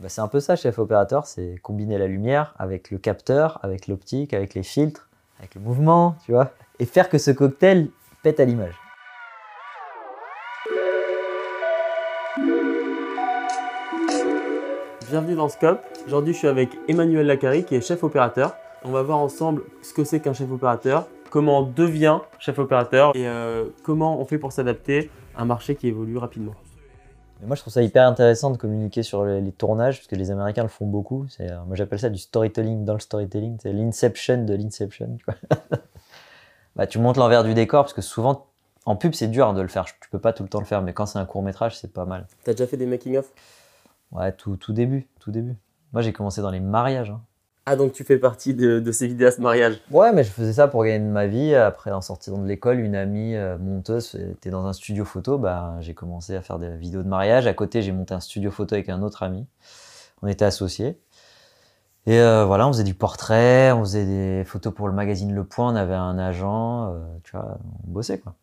[0.00, 3.86] Bah, c'est un peu ça, chef opérateur, c'est combiner la lumière avec le capteur, avec
[3.86, 7.88] l'optique, avec les filtres, avec le mouvement, tu vois, et faire que ce cocktail
[8.24, 8.74] pète à l'image.
[15.08, 15.80] Bienvenue dans Scope.
[16.06, 18.56] Aujourd'hui, je suis avec Emmanuel Lacari qui est chef opérateur.
[18.82, 23.16] On va voir ensemble ce que c'est qu'un chef opérateur, comment on devient chef opérateur
[23.16, 26.52] et euh, comment on fait pour s'adapter à un marché qui évolue rapidement.
[27.40, 30.14] Mais moi, je trouve ça hyper intéressant de communiquer sur les, les tournages, parce que
[30.14, 31.24] les Américains le font beaucoup.
[31.30, 33.56] C'est, euh, moi, j'appelle ça du storytelling dans le storytelling.
[33.62, 35.16] C'est l'inception de l'inception.
[36.76, 38.48] bah, tu montes l'envers du décor, parce que souvent,
[38.84, 39.86] en pub, c'est dur de le faire.
[39.86, 41.94] Tu peux pas tout le temps le faire, mais quand c'est un court métrage, c'est
[41.94, 42.26] pas mal.
[42.44, 43.32] T'as déjà fait des making-of?
[44.12, 45.56] Ouais, tout, tout début, tout début.
[45.94, 47.08] Moi, j'ai commencé dans les mariages.
[47.08, 47.22] hein.
[47.64, 49.80] Ah, donc tu fais partie de, ces vidéastes mariage.
[49.90, 51.54] Ouais, mais je faisais ça pour gagner de ma vie.
[51.54, 55.38] Après, en sortant de l'école, une amie euh, monteuse était dans un studio photo.
[55.38, 57.46] Bah, j'ai commencé à faire des vidéos de mariage.
[57.46, 59.46] À côté, j'ai monté un studio photo avec un autre ami.
[60.22, 60.98] On était associés.
[62.06, 65.44] Et euh, voilà, on faisait du portrait, on faisait des photos pour le magazine Le
[65.44, 65.72] Point.
[65.72, 68.34] On avait un agent, euh, tu vois, on bossait quoi.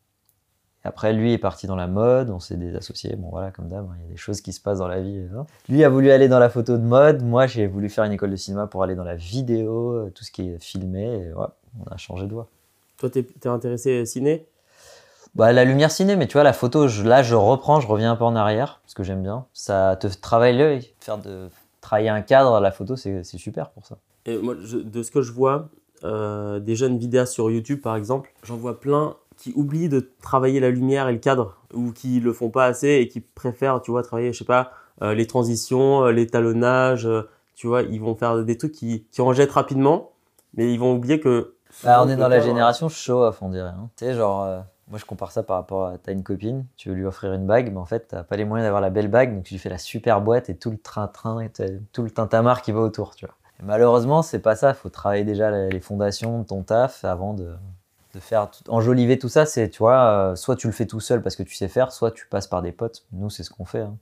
[0.85, 3.16] Après, lui est parti dans la mode, on s'est désassociés.
[3.17, 5.02] Bon, voilà, comme d'hab, hein, il y a des choses qui se passent dans la
[5.02, 5.27] vie.
[5.35, 5.45] hein.
[5.67, 7.22] Lui a voulu aller dans la photo de mode.
[7.23, 10.23] Moi, j'ai voulu faire une école de cinéma pour aller dans la vidéo, euh, tout
[10.23, 11.03] ce qui est filmé.
[11.03, 11.45] Et ouais,
[11.85, 12.47] on a changé de voie.
[12.97, 14.45] Toi, t'es t'es intéressé ciné?
[15.35, 18.11] Bah, la lumière ciné, mais tu vois, la photo, je- là, je reprends, je reviens
[18.11, 19.45] un peu en arrière, parce que j'aime bien.
[19.53, 20.94] Ça te travaille l'œil.
[21.02, 21.50] Faire de
[21.81, 23.97] travailler un cadre, la photo, c'est c'est super pour ça.
[24.25, 25.69] Et moi, je- de ce que je vois,
[26.03, 30.59] euh, des jeunes vidéastes sur YouTube par exemple, j'en vois plein qui oublient de travailler
[30.59, 33.90] la lumière et le cadre, ou qui le font pas assez et qui préfèrent, tu
[33.90, 37.22] vois, travailler, je sais pas, euh, les transitions, euh, l'étalonnage, euh,
[37.56, 40.12] tu vois, ils vont faire des trucs qui, qui en jettent rapidement,
[40.56, 41.56] mais ils vont oublier que.
[41.86, 43.70] Bah, on est dans la génération show-off, on dirait.
[43.70, 43.90] hein.
[43.96, 44.59] Tu sais, genre, euh,
[44.90, 47.48] moi, je compare ça par rapport à t'as une copine, tu veux lui offrir une
[47.48, 49.59] bague, mais en fait, t'as pas les moyens d'avoir la belle bague, donc tu lui
[49.59, 51.50] fais la super boîte et tout le train-train, et
[51.94, 53.36] tout le tintamarre qui va autour, tu vois.
[53.62, 54.72] Et malheureusement, c'est pas ça.
[54.72, 57.53] Il faut travailler déjà les fondations de ton taf avant de,
[58.19, 59.46] faire enjoliver tout ça.
[59.46, 61.91] C'est, tu vois, euh, soit tu le fais tout seul parce que tu sais faire,
[61.91, 63.06] soit tu passes par des potes.
[63.12, 63.81] Nous, c'est ce qu'on fait.
[63.81, 63.97] hein.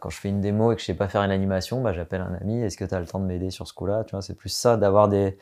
[0.00, 2.22] Quand je fais une démo et que je sais pas faire une animation, bah, j'appelle
[2.22, 2.62] un ami.
[2.62, 4.48] Est-ce que tu as le temps de m'aider sur ce coup-là Tu vois, c'est plus
[4.48, 5.38] ça d'avoir des.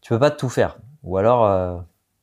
[0.00, 0.78] Tu peux pas tout faire.
[1.04, 1.76] Ou alors, euh,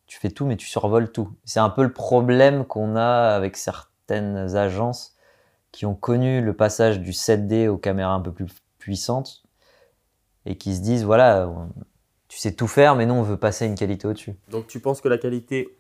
[0.07, 1.33] tu fais tout, mais tu survoles tout.
[1.45, 5.15] C'est un peu le problème qu'on a avec certaines agences
[5.71, 8.47] qui ont connu le passage du 7D aux caméras un peu plus
[8.79, 9.43] puissantes
[10.45, 11.49] et qui se disent voilà,
[12.35, 14.35] tu sais tout faire, mais nous on veut passer à une qualité au-dessus.
[14.51, 15.77] Donc tu penses que la qualité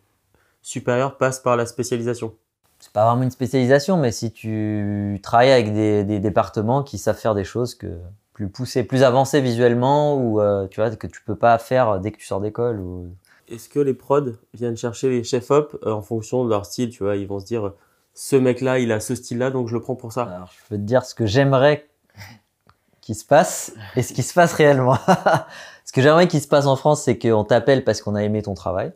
[0.61, 2.33] supérieure passe par la spécialisation?
[2.79, 7.17] C'est pas vraiment une spécialisation, mais si tu travailles avec des, des départements qui savent
[7.17, 7.87] faire des choses que
[8.31, 12.11] plus poussées, plus avancées visuellement, ou euh, tu vois que tu peux pas faire dès
[12.11, 12.79] que tu sors d'école.
[12.79, 13.09] Ou...
[13.49, 17.03] Est-ce que les prods viennent chercher les chefs-op euh, en fonction de leur style Tu
[17.03, 17.73] vois, ils vont se dire
[18.13, 20.23] ce mec-là, il a ce style-là, donc je le prends pour ça?
[20.23, 21.89] Alors je peux te dire ce que j'aimerais
[23.01, 24.97] qu'il se passe et ce qui se passe réellement.
[25.95, 28.53] que j'aimerais qu'il se passe en France, c'est qu'on t'appelle parce qu'on a aimé ton
[28.53, 28.91] travail.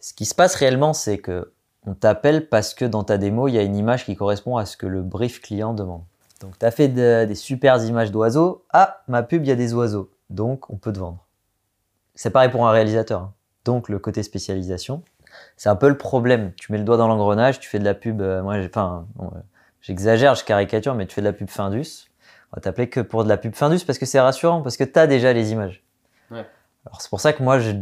[0.00, 1.52] Ce qui se passe réellement, c'est que
[1.86, 4.64] on t'appelle parce que dans ta démo, il y a une image qui correspond à
[4.64, 6.02] ce que le brief client demande.
[6.40, 8.64] Donc, tu as fait de- des super images d'oiseaux.
[8.72, 10.10] Ah, ma pub, il y a des oiseaux.
[10.30, 11.26] Donc, on peut te vendre.
[12.14, 13.20] C'est pareil pour un réalisateur.
[13.20, 13.32] hein.
[13.66, 15.02] Donc, le côté spécialisation,
[15.58, 16.54] c'est un peu le problème.
[16.56, 18.22] Tu mets le doigt dans l'engrenage, tu fais de la pub.
[18.22, 19.26] euh, moi, enfin, euh,
[19.82, 22.08] j'exagère, je caricature, mais tu fais de la pub Findus.
[22.52, 24.84] On va t'appeler que pour de la pub Findus parce que c'est rassurant, parce que
[24.84, 25.84] tu as déjà les images.
[26.30, 26.46] Ouais.
[26.86, 27.72] Alors, c'est pour ça que moi, je-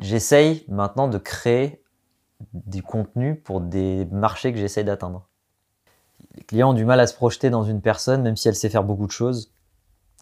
[0.00, 1.82] j'essaye maintenant de créer
[2.52, 5.28] du contenu pour des marchés que j'essaye d'atteindre.
[6.36, 8.68] Les clients ont du mal à se projeter dans une personne, même si elle sait
[8.68, 9.52] faire beaucoup de choses,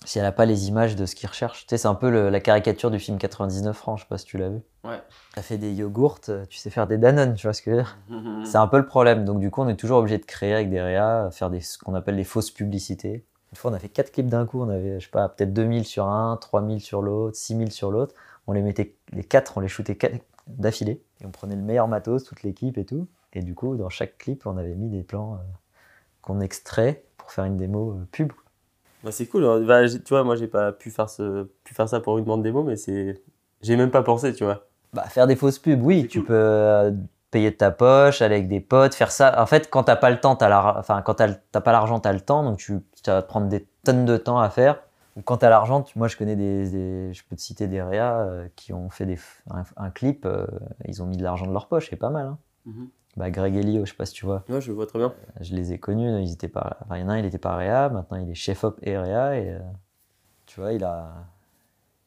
[0.05, 1.63] si elle n'a pas les images de ce qu'ils recherchent.
[1.63, 4.19] Tu sais, c'est un peu le- la caricature du film 99 francs, je sais pas
[4.19, 4.61] si tu l'as vu.
[4.85, 5.01] Ouais.
[5.35, 7.71] Tu as fait des yogourts, euh, tu sais faire des Danone, tu vois ce que
[7.71, 7.99] je veux dire?
[8.45, 9.25] C'est un peu le problème.
[9.25, 11.79] Donc, du coup, on est toujours obligé de créer avec des réas, faire des, ce
[11.79, 13.25] qu'on appelle des fausses publicités.
[13.53, 14.61] Une fois, on a fait quatre clips d'un coup.
[14.63, 18.15] On avait, je sais pas, peut-être 2000 sur un, 3000 sur l'autre, 6000 sur l'autre.
[18.47, 21.03] On les mettait, les quatre, on les shootait quatre- d'affilée.
[21.21, 23.09] Et on prenait le meilleur matos, toute l'équipe et tout.
[23.35, 25.39] Et du coup, dans chaque clip, on avait mis des plans euh,
[26.23, 28.33] qu'on extrait pour faire une démo euh, pub.
[29.03, 29.45] Bah, c'est cool.
[29.45, 29.61] hein.
[29.67, 32.25] Bah, j'ai- tu vois, moi, j'ai pas pu faire, ce, pu faire ça pour une
[32.25, 33.23] bande démo, mais c'est.
[33.63, 34.69] J'ai même pas pensé, tu vois.
[34.93, 36.27] Bah, faire des fausses pubs, oui, tu cool.
[36.27, 36.91] peux euh,
[37.33, 39.43] payer de ta poche, aller avec des potes, faire ça.
[39.43, 40.79] En fait, quand t'as pas le temps, t'as la...
[40.79, 43.67] enfin, quand t'as pas l'argent, t'as le temps, donc tu ça va te prendre des
[43.83, 44.81] tonnes de temps à faire.
[45.17, 48.21] Ou quand t'as l'argent, moi je connais des, des- je peux te citer des réas
[48.21, 49.19] euh, qui ont fait des,
[49.51, 50.47] un, un clip, euh,
[50.87, 52.27] ils ont mis de l'argent de leur poche, c'est pas mal.
[52.29, 52.39] Hein.
[53.17, 55.13] Bah, Greg Elio, je sais pas si tu vois, Ouais, je vois très bien.
[55.41, 57.37] je les ai connus, ils étaient pas, enfin, il y en a un, il était
[57.37, 59.59] pas réa, maintenant il est chef op et réa, et euh,
[60.47, 61.13] tu vois, il a,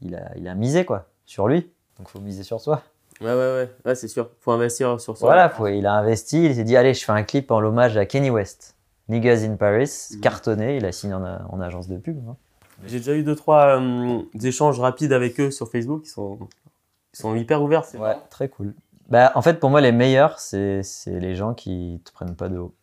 [0.01, 1.71] il a, il a misé quoi, sur lui.
[1.99, 2.81] Donc faut miser sur soi.
[3.21, 4.29] Ouais, ouais, ouais, ouais c'est sûr.
[4.41, 5.27] Faut investir sur soi.
[5.29, 7.95] Voilà, faut- il a investi, il s'est dit allez, je fais un clip en l'hommage
[7.97, 8.75] à Kenny West.
[9.07, 10.21] Niggas in Paris, Mhm.
[10.21, 12.17] cartonné, il a signé en, en agence de pub.
[12.27, 12.35] hein.
[12.85, 16.01] J'ai déjà eu deux, trois euh, échanges rapides avec eux sur Facebook.
[16.05, 16.39] Ils sont,
[17.13, 17.85] ils sont hyper ouverts.
[17.85, 18.23] c'est Ouais, marrant.
[18.29, 18.73] très cool.
[19.07, 22.57] Bah, en fait, pour moi, les meilleurs, c'est les gens qui te prennent pas de
[22.57, 22.73] haut.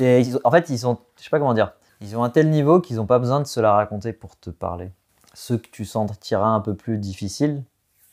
[0.00, 2.80] Ils En fait, ils sont, je sais pas comment dire, ils ont un tel niveau
[2.80, 4.90] qu'ils ont pas besoin de se la raconter pour te parler.
[5.34, 7.62] Ceux que tu sentiras un peu plus difficiles,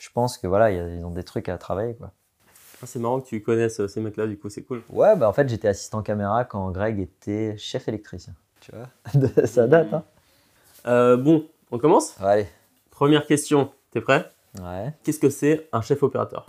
[0.03, 2.11] je pense que voilà, ils ont des trucs à travailler, quoi.
[2.81, 4.81] Ah, c'est marrant que tu connaisses euh, ces mecs-là, du coup, c'est cool.
[4.89, 8.33] Ouais, bah en fait, j'étais assistant caméra quand Greg était chef électricien.
[8.59, 10.03] Tu vois Ça date, hein
[10.87, 12.19] Euh, bon, on commence?
[12.19, 12.47] Allez.
[12.91, 13.71] Première question.
[13.91, 14.29] T'es prêt?
[14.59, 14.93] Ouais.
[15.03, 16.45] Qu'est-ce que c'est un chef opérateur?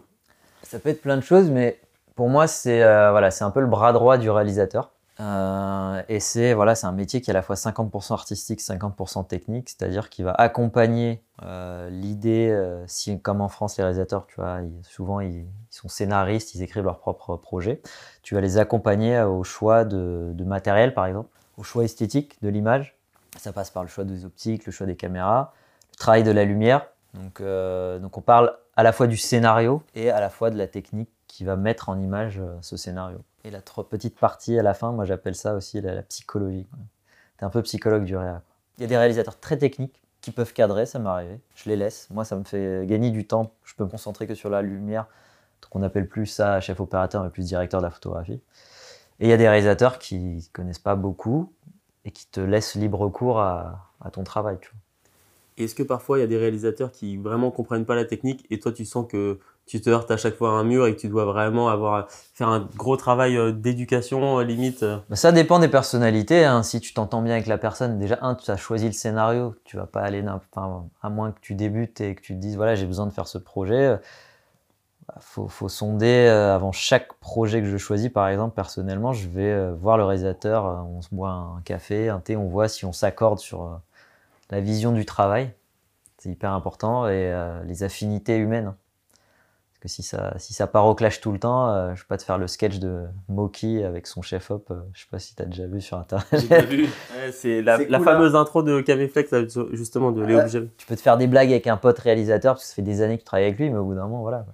[0.65, 1.81] Ça peut être plein de choses, mais
[2.17, 4.91] pour moi, c'est euh, voilà, c'est un peu le bras droit du réalisateur.
[5.21, 9.27] Euh, et c'est voilà, c'est un métier qui est à la fois 50% artistique, 50%
[9.27, 12.85] technique, c'est-à-dire qu'il va accompagner euh, l'idée, euh,
[13.23, 17.37] comme en France, les réalisateurs, tu vois, souvent ils, sont scénaristes, ils écrivent leur propre
[17.37, 17.81] projet.
[18.23, 22.49] Tu vas les accompagner au choix de, de matériel, par exemple, au choix esthétique de
[22.49, 22.97] l'image.
[23.39, 25.53] Ça passe par le choix des optiques, le choix des caméras,
[25.93, 26.87] le travail de la lumière.
[27.15, 27.41] Donc,
[28.01, 31.11] donc on parle à la fois du scénario et à la fois de la technique
[31.29, 33.21] qui va mettre en image ce scénario.
[33.45, 36.67] Et la trop petite partie à la fin, moi j'appelle ça aussi la, psychologie.
[37.39, 38.43] Tu es un peu psychologue du réa.
[38.79, 41.41] Il y a des réalisateurs très techniques qui peuvent cadrer, ça m'est arrivé.
[41.55, 42.09] Je les laisse.
[42.11, 43.53] Moi, ça me fait gagner du temps.
[43.65, 45.07] Je peux me concentrer que sur la lumière.
[45.61, 48.41] Donc on n'appelle plus ça chef opérateur, mais plus directeur de la photographie.
[49.21, 51.53] Et il y a des réalisateurs qui connaissent pas beaucoup
[52.05, 54.59] et qui te laissent libre cours à, ton travail.
[55.57, 58.59] Est-ce que parfois il y a des réalisateurs qui vraiment comprennent pas la technique et
[58.61, 61.01] toi tu sens que tu te heurtes à chaque fois à un mur et que
[61.01, 64.99] tu dois vraiment avoir faire un gros travail euh, d'éducation euh, limite euh.
[65.09, 66.45] Bah, ça dépend des personnalités.
[66.45, 66.63] hein.
[66.63, 69.55] Si tu t'entends bien avec la personne, déjà, un, tu as choisi le scénario.
[69.65, 72.57] Tu vas pas aller, enfin, à moins que tu débutes et que tu te dises,
[72.57, 73.99] voilà, j'ai besoin de faire ce projet.
[75.09, 78.11] bah, faut, faut sonder avant chaque projet que je choisis.
[78.11, 80.65] Par exemple, personnellement, je vais voir le réalisateur.
[80.65, 83.81] on se boit un café, un thé, on voit si on s'accorde sur
[84.51, 85.53] la vision du travail.
[86.19, 87.33] C'est hyper important et
[87.67, 88.75] les affinités humaines.
[89.85, 89.87] Hein.
[89.87, 92.07] Parce que si ça, si ça part au clash tout le temps, euh, je vais
[92.09, 94.71] pas te faire le sketch de Moki avec son chef-op.
[94.71, 96.27] euh, je sais pas si tu as déjà vu sur Internet.
[96.33, 96.85] J'ai pas vu.
[97.25, 99.31] Ouais, c'est la, cool, fameuse intro de Caméflex
[99.73, 100.45] justement de Léo Ouais.
[100.45, 100.69] Bugel.
[100.77, 103.03] tu peux te faire des blagues avec un pote réalisateur parce que ça fait des
[103.03, 104.45] années que tu travailles avec lui, mais au bout d'un moment, voilà.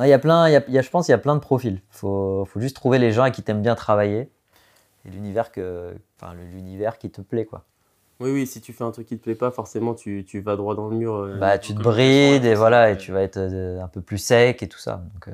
[0.00, 1.18] il y a plein, il y a, il y a- je pense qu'il y a
[1.18, 1.80] plein de profils.
[1.90, 4.30] Faut, faut juste trouver les gens avec qui t'aimes bien travailler
[5.04, 7.64] et l'univers que, enfin, l'univers qui te plaît, quoi.
[8.22, 10.56] Oui, oui, si tu fais un truc qui te plaît pas, forcément tu, tu vas
[10.56, 11.14] droit dans le mur.
[11.16, 14.00] euh, bah, tu te comme- brides et voilà, et tu vas être euh, un peu
[14.00, 15.02] plus sec et tout ça.
[15.14, 15.32] Donc, euh,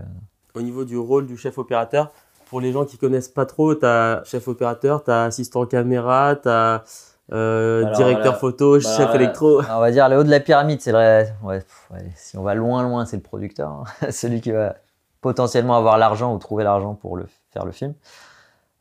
[0.55, 2.11] Au niveau du rôle du chef opérateur,
[2.49, 6.35] pour les gens qui connaissent pas trop, tu as chef opérateur, tu as assistant caméra,
[6.37, 6.83] tu as
[7.31, 9.61] Alors, directeur là- photo, bah, chef électro.
[9.71, 12.39] on va dire le haut de la pyramide, c'est le, ré- ouais, pff, ouais, si
[12.39, 13.85] on va loin, loin, c'est le producteur, hein.
[14.11, 14.77] celui qui va
[15.21, 17.93] potentiellement avoir l'argent ou trouver l'argent pour le, faire le film.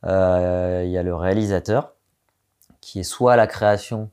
[0.05, 1.91] Euh, Il y a le réalisateur
[2.87, 4.11] qui est soit la création,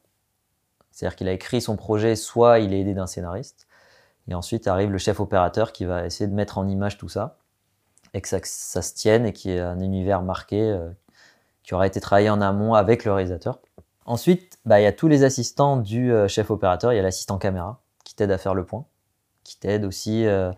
[0.90, 3.68] c'est-à-dire qu'il a écrit son projet, soit il est aidé d'un scénariste.
[4.26, 7.38] Et ensuite arrive le chef opérateur qui va essayer de mettre en image tout ça
[8.14, 10.90] et que ça, que ça se tienne et qui est un univers marqué euh,
[11.62, 13.60] qui aura été travaillé en amont avec le réalisateur.
[14.06, 16.92] Ensuite, bah, il y a tous les assistants du euh, chef opérateur.
[16.92, 18.86] Il y a l'assistant caméra qui t'aide à faire le point,
[19.44, 20.50] qui t'aide aussi euh,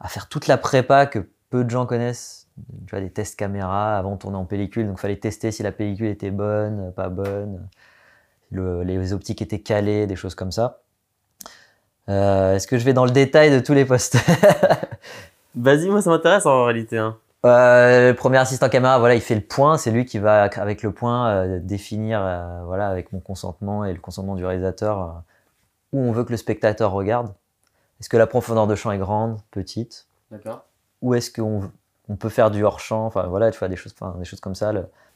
[0.00, 2.39] à faire toute la prépa que peu de gens connaissent.
[2.86, 4.86] Tu vois, des tests caméra avant de tourner en pellicule.
[4.86, 7.68] Donc, il fallait tester si la pellicule était bonne, pas bonne,
[8.50, 10.80] le- les optiques étaient calées, des choses comme ça.
[12.08, 14.16] Euh, Est-ce que je vais dans le détail de tous les postes
[15.54, 16.98] Vas-y, moi ça m'intéresse en réalité.
[16.98, 17.16] hein.
[17.46, 19.78] Euh, le premier assistant caméra, voilà, il fait le point.
[19.78, 22.20] C'est lui qui va, avec le point, euh, définir,
[22.66, 25.22] voilà, avec mon consentement et le consentement du réalisateur,
[25.92, 27.32] où on veut que le spectateur regarde.
[28.00, 30.06] Est-ce que la profondeur de champ est grande, petite?
[30.30, 30.64] D'accord.
[31.02, 31.70] Ou est-ce qu'on
[32.10, 34.72] on peut faire du hors-champ Enfin, voilà, des choses, des choses comme ça.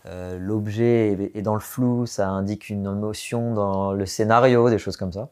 [0.07, 4.97] Euh, L'objet est, dans le flou, ça indique une émotion dans le scénario, des choses
[4.97, 5.29] comme ça.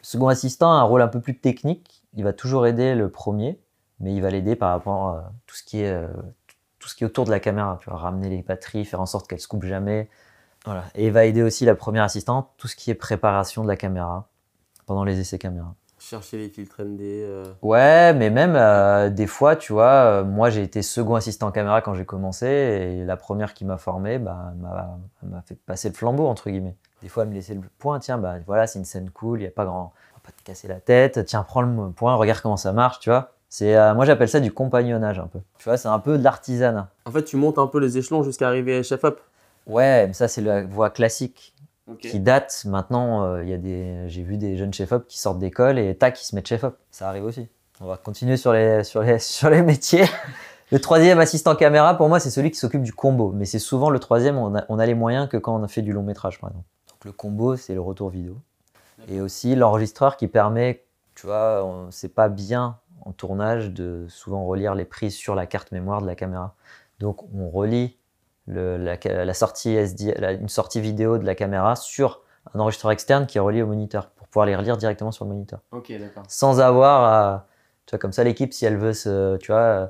[0.00, 2.02] Le second assistant a un rôle un peu plus technique.
[2.14, 3.60] Il va toujours aider le premier,
[4.00, 6.08] mais il va l'aider par rapport à tout ce qui est euh,
[7.02, 7.78] autour de la caméra.
[7.82, 10.08] Tu ramener les batteries, faire en sorte qu'elles se coupent jamais.
[10.94, 13.76] Et il va aider aussi la première assistante tout ce qui est préparation de la
[13.76, 14.28] caméra
[14.86, 15.74] pendant les essais caméra.
[16.02, 17.00] Chercher les filtres ND.
[17.00, 21.52] euh, Ouais, mais même euh, des fois, tu vois, euh, moi j'ai été second assistant
[21.52, 25.94] caméra quand j'ai commencé et la première qui m'a formé, bah, m'a fait passer le
[25.94, 26.74] flambeau entre guillemets.
[27.02, 29.44] Des fois, elle me laissait le point, tiens, bah voilà, c'est une scène cool, il
[29.44, 32.16] y a pas grand, on va pas te casser la tête, tiens, prends le point,
[32.16, 33.30] regarde comment ça marche, tu vois.
[33.48, 35.38] C'est, moi j'appelle ça du compagnonnage un peu.
[35.58, 36.88] Tu vois, c'est un peu de l'artisanat.
[37.04, 39.20] En fait, tu montes un peu les échelons jusqu'à arriver chef op.
[39.68, 41.54] Ouais, mais ça c'est la voie classique
[42.00, 42.64] qui date.
[42.66, 45.94] Maintenant, euh, il y a des, j'ai vu des jeunes chefs-op qui sortent d'école et
[45.96, 46.76] tac, ils se mettent chef-op.
[46.90, 47.48] Ça arrive aussi.
[47.80, 50.04] On va continuer sur les, sur les, sur les métiers.
[50.70, 53.32] Le troisième assistant caméra, pour moi, c'est celui qui s'occupe du combo.
[53.32, 55.68] Mais c'est souvent le troisième, on a, on a les moyens que quand on a
[55.68, 56.66] fait du long métrage, par exemple.
[56.88, 58.38] Donc le combo, c'est le retour vidéo.
[59.08, 60.84] Et aussi l'enregistreur qui permet,
[61.14, 65.72] tu vois, c'est pas bien en tournage de souvent relire les prises sur la carte
[65.72, 66.54] mémoire de la caméra.
[67.00, 67.96] Donc on relie
[68.46, 72.20] le- la, sortie SD, la- une sortie vidéo de la caméra sur
[72.54, 75.30] un enregistreur externe qui est relié au moniteur pour pouvoir les relire directement sur le
[75.30, 76.24] moniteur Ok, d'accord.
[76.28, 77.46] sans avoir à.
[77.86, 79.36] Tu vois, comme ça, l'équipe, si elle veut se.
[79.38, 79.60] Tu vois.
[79.60, 79.86] euh,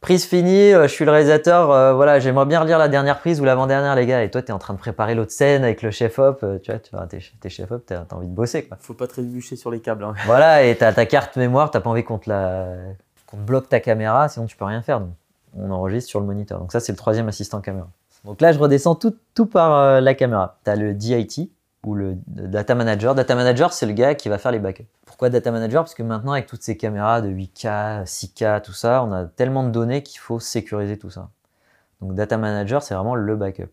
[0.00, 3.38] Prise finie, euh, je suis le réalisateur, euh, voilà, j'aimerais bien relire la dernière prise
[3.38, 4.22] ou l'avant-dernière, les gars.
[4.22, 6.80] Et toi, tu es en train de préparer l'autre scène avec le chef-op, tu vois,
[6.80, 8.78] tu vois, t'es, chef-op, t'as, envie de bosser, quoi.
[8.80, 10.04] Faut pas trébucher sur les câbles.
[10.04, 10.14] hein.
[10.24, 12.68] Voilà, et t'as ta carte mémoire, t'as pas envie qu'on te, la...
[13.26, 15.00] qu'on te bloque ta caméra, sinon tu peux rien faire.
[15.00, 15.10] Donc,
[15.56, 16.58] on enregistre sur le moniteur.
[16.58, 17.88] Donc ça, c'est le troisième assistant caméra.
[18.24, 20.58] Donc là, je redescends tout, tout par euh, la caméra.
[20.64, 21.50] T'as le DIT
[21.84, 23.14] ou le Data Manager.
[23.14, 24.86] Data Manager, c'est le gars qui va faire les backups.
[25.06, 25.82] Pourquoi Data Manager?
[25.82, 29.64] Parce que maintenant, avec toutes ces caméras de 8K, 6K, tout ça, on a tellement
[29.64, 31.30] de données qu'il faut sécuriser tout ça.
[32.00, 33.70] Donc Data Manager, c'est vraiment le backup.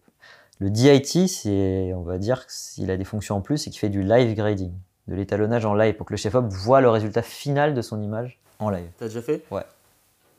[0.60, 3.89] Le DIT, c'est, on va dire, qu'il a des fonctions en plus et qui fait
[3.89, 4.74] du live grading,
[5.07, 8.39] de l'étalonnage en live pour que le chef-op voit le résultat final de son image
[8.60, 8.89] en live.
[8.98, 9.43] T'as déjà fait?
[9.51, 9.63] Ouais.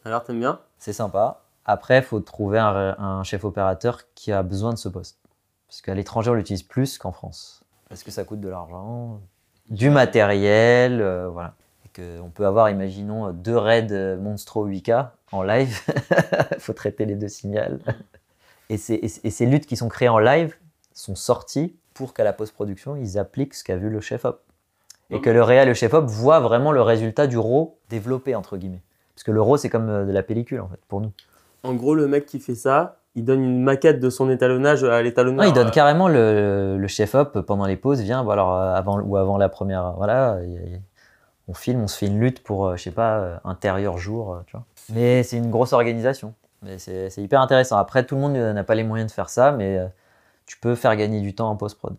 [0.05, 0.59] Alors, t'aimes bien?
[0.79, 1.43] C'est sympa.
[1.65, 5.19] Après, il faut trouver un, un chef opérateur qui a besoin de ce poste.
[5.69, 7.63] Parce qu'à l'étranger, on l'utilise plus qu'en France.
[7.89, 9.21] Parce que ça coûte de l'argent,
[9.69, 11.55] du matériel, euh, voilà.
[11.85, 15.79] Et que on peut avoir, imaginons, deux raids Monstro 8K en live.
[16.53, 17.61] Il faut traiter les deux signaux.
[18.71, 20.57] Et, ces- et, et ces luttes qui sont créées en live
[20.95, 24.41] sont sorties pour qu'à la post-production, ils appliquent ce qu'a vu le chef-op.
[25.11, 28.57] Et que le réel et le chef-op voient vraiment le résultat du RAW développé, entre
[28.59, 28.83] guillemets.
[29.19, 31.11] Parce que le RAW, c'est comme euh, de la pellicule, en fait, pour nous.
[31.65, 35.03] En gros, le mec qui fait ça, il donne une maquette de son étalonnage à
[35.03, 35.45] l'étalonneur.
[35.45, 39.01] Non, il donne Euh, carrément le, le chef-op pendant les pauses, vient, bon, alors, avant,
[39.01, 40.39] ou avant la première, voilà,
[41.49, 44.53] on filme, on se fait une lutte pour, euh, je sais pas, intérieur jour, tu
[44.57, 44.65] vois.
[44.95, 46.33] Mais c'est une grosse organisation.
[46.63, 47.77] Mais c'est hyper intéressant.
[47.77, 49.81] Après, tout le monde n'a pas les moyens de faire ça, mais
[50.47, 51.97] tu peux faire gagner du temps en post-prod.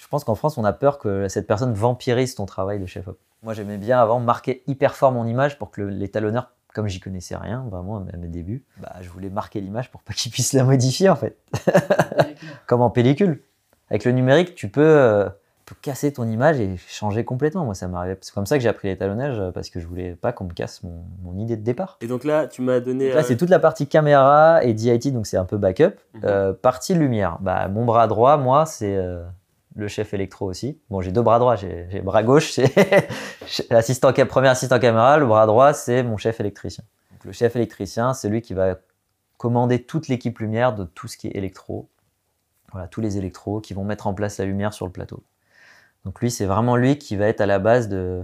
[0.00, 3.18] Je pense qu'en France, on a peur que cette personne vampirise ton travail de chef-op.
[3.42, 7.00] Moi, j'aimais bien avant marquer hyper fort mon image pour que le- l'étalonneur, comme j'y
[7.00, 10.52] connaissais rien, vraiment à mes débuts, bah, je voulais marquer l'image pour pas qu'il puisse
[10.52, 11.36] la modifier en fait
[12.66, 13.42] comme en pellicule.
[13.90, 15.24] Avec le numérique, tu peux, euh,
[15.66, 17.64] tu peux casser ton image et changer complètement.
[17.66, 18.16] Moi, ça m'arrivait.
[18.22, 20.52] C'est comme ça que j'ai appris l'étalonnage euh, parce que je voulais pas qu'on me
[20.52, 21.98] casse mon, mon idée de départ.
[22.00, 23.06] Et donc là, tu m'as donné.
[23.08, 25.92] Donc là, euh, c'est toute la partie caméra et DIT, donc c'est un peu backup.
[26.14, 26.20] Mhm.
[26.24, 27.36] Euh, partie lumière.
[27.40, 29.22] Bah, mon bras droit, moi, c'est euh,
[29.74, 30.78] le chef électro aussi.
[30.90, 31.56] Bon, j'ai deux bras droits.
[31.56, 32.72] J'ai bras gauche, c'est
[33.70, 35.18] assistant, premier assistant caméra.
[35.18, 36.84] Le bras droit, c'est mon chef électricien.
[37.24, 38.76] Le chef électricien, c'est lui qui va
[39.36, 41.88] commander toute l'équipe lumière de tout ce qui est électro.
[42.72, 45.22] Voilà, tous les électros qui vont mettre en place la lumière sur le plateau.
[46.04, 48.22] Donc lui, c'est vraiment lui qui va être à la base de.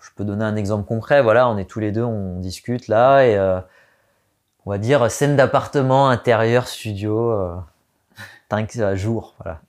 [0.00, 1.22] Je peux donner un exemple concret.
[1.22, 3.60] Voilà, on est tous les deux, on discute là et euh,
[4.66, 7.56] on va dire scène d'appartement, intérieur, studio, euh,
[8.94, 9.34] jour.
[9.38, 9.60] Voilà.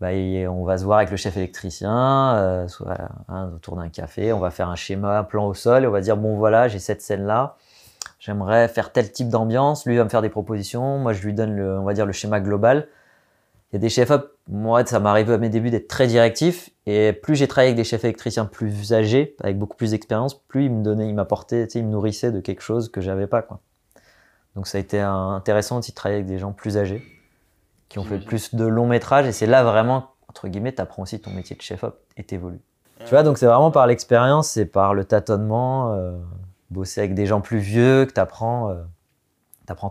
[0.00, 2.66] Bah, on va se voir avec le chef électricien, euh,
[3.28, 4.32] hein, autour d'un café.
[4.32, 6.68] On va faire un schéma, un plan au sol et on va dire bon voilà,
[6.68, 7.56] j'ai cette scène là.
[8.20, 9.86] J'aimerais faire tel type d'ambiance.
[9.86, 10.98] Lui va me faire des propositions.
[10.98, 12.88] Moi, je lui donne le, on va dire le schéma global.
[13.70, 14.10] Il y a des chefs
[14.48, 16.70] moi, ça arrivé à mes débuts d'être très directif.
[16.86, 20.64] Et plus j'ai travaillé avec des chefs électriciens plus âgés, avec beaucoup plus d'expérience, plus
[20.64, 23.46] ils me donnaient, ils m'apportaient, ils me nourrissaient de quelque chose que j'avais pas.
[24.56, 27.02] Donc ça a été intéressant aussi de travailler avec des gens plus âgés,
[27.88, 29.26] qui ont fait plus de longs métrages.
[29.26, 32.24] Et c'est là vraiment, entre guillemets, tu apprends aussi ton métier de chef op et
[32.24, 32.60] t'évolues.
[33.04, 36.18] Tu vois, donc c'est vraiment par l'expérience, c'est par le tâtonnement, euh,
[36.70, 38.74] bosser avec des gens plus vieux que tu apprends,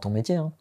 [0.02, 0.36] ton métier.
[0.36, 0.52] hein.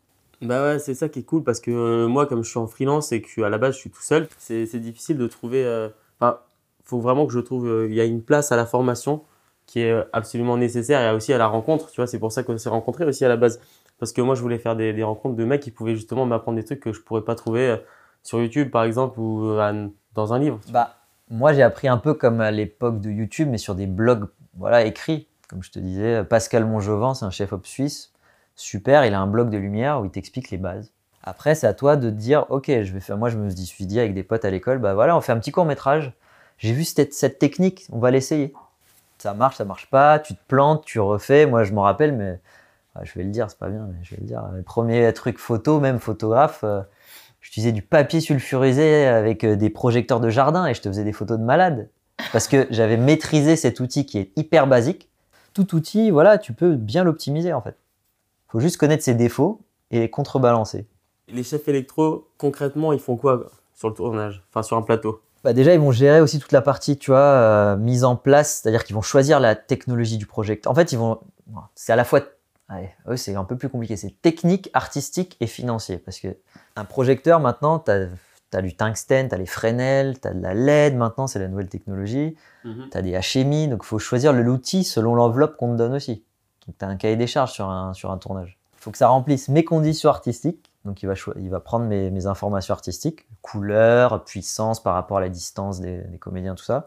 [0.42, 2.66] Bah ouais, c'est ça qui est cool parce que euh, moi, comme je suis en
[2.66, 5.64] freelance et que à la base je suis tout seul, c'est difficile de trouver.
[5.64, 5.88] euh,
[6.20, 6.38] Enfin,
[6.84, 7.66] faut vraiment que je trouve.
[7.66, 9.22] euh, Il y a une place à la formation
[9.66, 11.90] qui est euh, absolument nécessaire et aussi à la rencontre.
[11.90, 13.60] Tu vois, c'est pour ça qu'on s'est rencontrés aussi à la base.
[13.98, 16.64] Parce que moi, je voulais faire des, rencontres de mecs qui pouvaient justement m'apprendre des
[16.64, 17.76] trucs que je pourrais pas trouver euh,
[18.22, 20.60] sur YouTube, par exemple, ou euh, dans un livre.
[20.70, 20.96] Bah,
[21.30, 24.26] moi, j'ai appris un peu comme à l'époque de YouTube, mais sur des blogs
[24.56, 25.28] voilà, écrits.
[25.48, 28.12] Comme je te disais, Pascal Monjovan, c'est un chef-op suisse.
[28.56, 30.92] Super, il a un blog de lumière où il t'explique les bases.
[31.22, 33.18] Après, c'est à toi de te dire, ok, je vais faire.
[33.18, 35.38] Moi, je me suis dit avec des potes à l'école, bah voilà, on fait un
[35.38, 36.12] petit court métrage.
[36.58, 38.54] J'ai vu cette, cette technique, on va l'essayer.
[39.18, 41.46] Ça marche, ça marche pas, tu te plantes, tu refais.
[41.46, 42.40] Moi, je m'en rappelle, mais
[43.02, 44.42] je vais le dire, c'est pas bien, mais je vais le dire.
[44.54, 46.82] Le premier truc photo, même photographe, euh,
[47.40, 51.12] j'utilisais du papier sulfurisé avec euh, des projecteurs de jardin et je te faisais des
[51.12, 51.88] photos de malade.
[52.32, 55.10] Parce que j'avais maîtrisé cet outil qui est hyper basique.
[55.52, 57.76] Tout outil, voilà, tu peux bien l'optimiser en fait.
[58.48, 59.60] faut juste connaître ses défauts
[59.90, 60.86] et les contrebalancer.
[61.28, 65.20] Les chefs électro, concrètement, ils font quoi quoi, sur le tournage Enfin, sur un plateau?
[65.44, 68.60] Bah déjà, ils vont gérer aussi toute la partie, tu vois, euh, mise en place,
[68.60, 70.72] c'est-à-dire qu'ils vont choisir la technologie du projecteur.
[70.72, 71.20] En fait, ils vont,
[71.74, 72.20] c'est à la fois,
[73.08, 76.36] eux, c'est un peu plus compliqué, c'est technique, artistique et financier, parce que
[76.74, 80.54] un projecteur, maintenant, tu as, du tungstène, tu as les Fresnel, tu as de la
[80.54, 82.88] LED, maintenant, c'est la nouvelle technologie, Mhm.
[82.90, 86.24] tu as des HMI, donc il faut choisir l'outil selon l'enveloppe qu'on te donne aussi.
[86.66, 88.58] Donc tu as un cahier des charges sur un, sur un tournage.
[88.74, 92.10] Il faut que ça remplisse mes conditions artistiques, donc il va, il va prendre mes,
[92.10, 96.86] mes informations artistiques, couleur, puissance par rapport à la distance des, des comédiens, tout ça.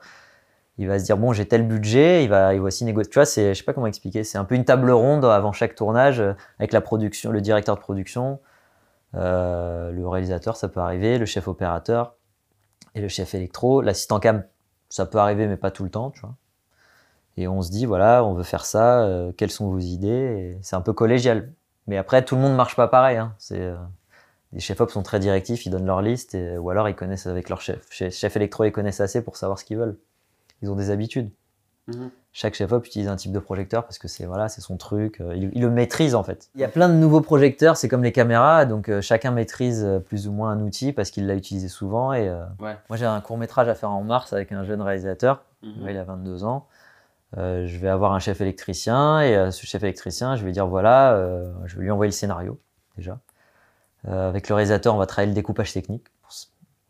[0.79, 3.11] Il va se dire, bon, j'ai tel budget, il va, aussi négocier.
[3.11, 5.51] Tu vois, c'est, je sais pas comment expliquer, c'est un peu une table ronde avant
[5.51, 8.39] chaque tournage euh, avec la production, le directeur de production,
[9.13, 12.15] euh, le réalisateur, ça peut arriver, le chef opérateur
[12.95, 13.81] et le chef électro.
[13.81, 14.45] L'assistant cam,
[14.87, 16.35] ça peut arriver, mais pas tout le temps, tu vois.
[17.35, 20.77] Et on se dit, voilà, on veut faire ça, euh, quelles sont vos idées C'est
[20.77, 21.51] un peu collégial.
[21.87, 23.17] Mais après, tout le monde marche pas pareil.
[23.17, 23.33] Hein.
[23.37, 23.69] C'est,
[24.53, 27.49] les chefs op sont très directifs, ils donnent leur liste, ou alors ils connaissent avec
[27.49, 27.59] leur.
[27.59, 29.97] Chef, chef électro, ils connaissent assez pour savoir ce qu'ils veulent.
[30.61, 31.29] Ils ont des habitudes.
[31.87, 32.11] Mhm.
[32.31, 35.19] Chaque chef op utilise un type de projecteur parce que c'est voilà, c'est son truc.
[35.21, 36.49] euh, il, il le maîtrise en fait.
[36.53, 39.83] Il y a plein de nouveaux projecteurs, c'est comme les caméras, donc euh, chacun maîtrise
[39.83, 42.13] euh, plus ou moins un outil parce qu'il l'a utilisé souvent.
[42.13, 42.77] Et euh, Ouais.
[42.89, 45.43] moi j'ai un court métrage à faire en mars avec un jeune réalisateur.
[45.63, 45.83] Mhm.
[45.83, 46.67] Ouais, il a 22 ans.
[47.37, 51.19] Euh, je vais avoir un chef électricien et ce chef électricien, je vais dire voilà,
[51.65, 52.59] je vais lui envoyer le scénario
[52.97, 53.19] déjà.
[54.07, 56.05] Avec le réalisateur, on va travailler le découpage technique.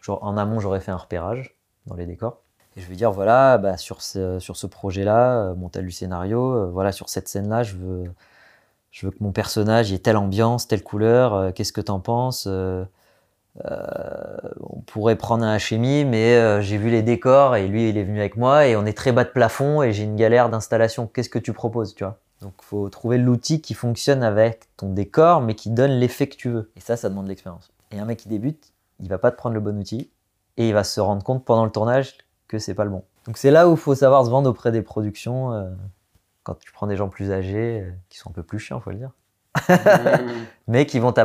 [0.02, 1.56] Genre, en amont, j'aurais fait un repérage
[1.88, 2.42] dans les décors.
[2.80, 6.92] Je vais dire voilà, bah, sur ce, projet-là, euh, mon tel du scénario, euh, voilà,
[6.92, 8.06] sur cette scène-là, je veux,
[8.94, 11.34] que mon personnage ait telle ambiance, telle couleur.
[11.34, 12.48] euh, Qu'est-ce que t'en penses
[13.62, 18.20] on pourrait prendre un HMI, mais j'ai vu les décors et lui, il est venu
[18.20, 21.08] avec moi et on est très bas de plafond et j'ai une galère d'installation.
[21.08, 22.20] Qu'est-ce que tu proposes, tu vois?
[22.42, 26.50] Donc, faut trouver l'outil qui fonctionne avec ton décor, mais qui donne l'effet que tu
[26.50, 26.72] veux.
[26.78, 27.70] Et ça, ça demande de l'expérience.
[27.92, 28.72] Et un mec qui débute,
[29.02, 30.10] il va pas te prendre le bon outil
[30.56, 32.16] et il va se rendre compte pendant le tournage
[32.50, 33.04] que c'est pas le bon.
[33.26, 35.54] Donc, c'est là où il faut savoir se vendre auprès des productions.
[35.54, 35.70] euh,
[36.44, 38.90] quand tu prends des gens plus âgés, euh, qui sont un peu plus chiants, faut
[38.90, 39.12] le dire,
[40.68, 41.22] mais qui vont te,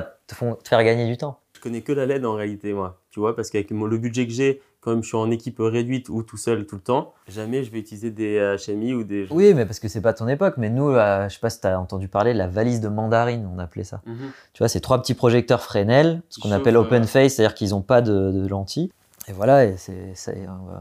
[0.65, 1.41] faire gagner du temps.
[1.55, 3.01] Je connais que la LED en réalité, moi.
[3.11, 6.11] Tu vois, parce qu'avec le budget que j'ai, quand même, je suis en équipe réduite
[6.11, 9.27] ou tout seul tout le temps, jamais je vais utiliser des HMI ou des.
[9.31, 10.55] Oui, mais parce que c'est pas ton époque.
[10.59, 12.89] Mais nous, euh, je sais pas si tu as entendu parler de la valise de
[12.89, 14.03] mandarine, on appelait ça.
[14.05, 14.31] Mhm.
[14.53, 17.71] Tu vois, c'est trois petits projecteurs Fresnel, ce qu'on appelle euh, open face, c'est-à-dire qu'ils
[17.71, 18.91] n'ont pas de, de lentilles.
[19.29, 20.15] Et voilà, et euh,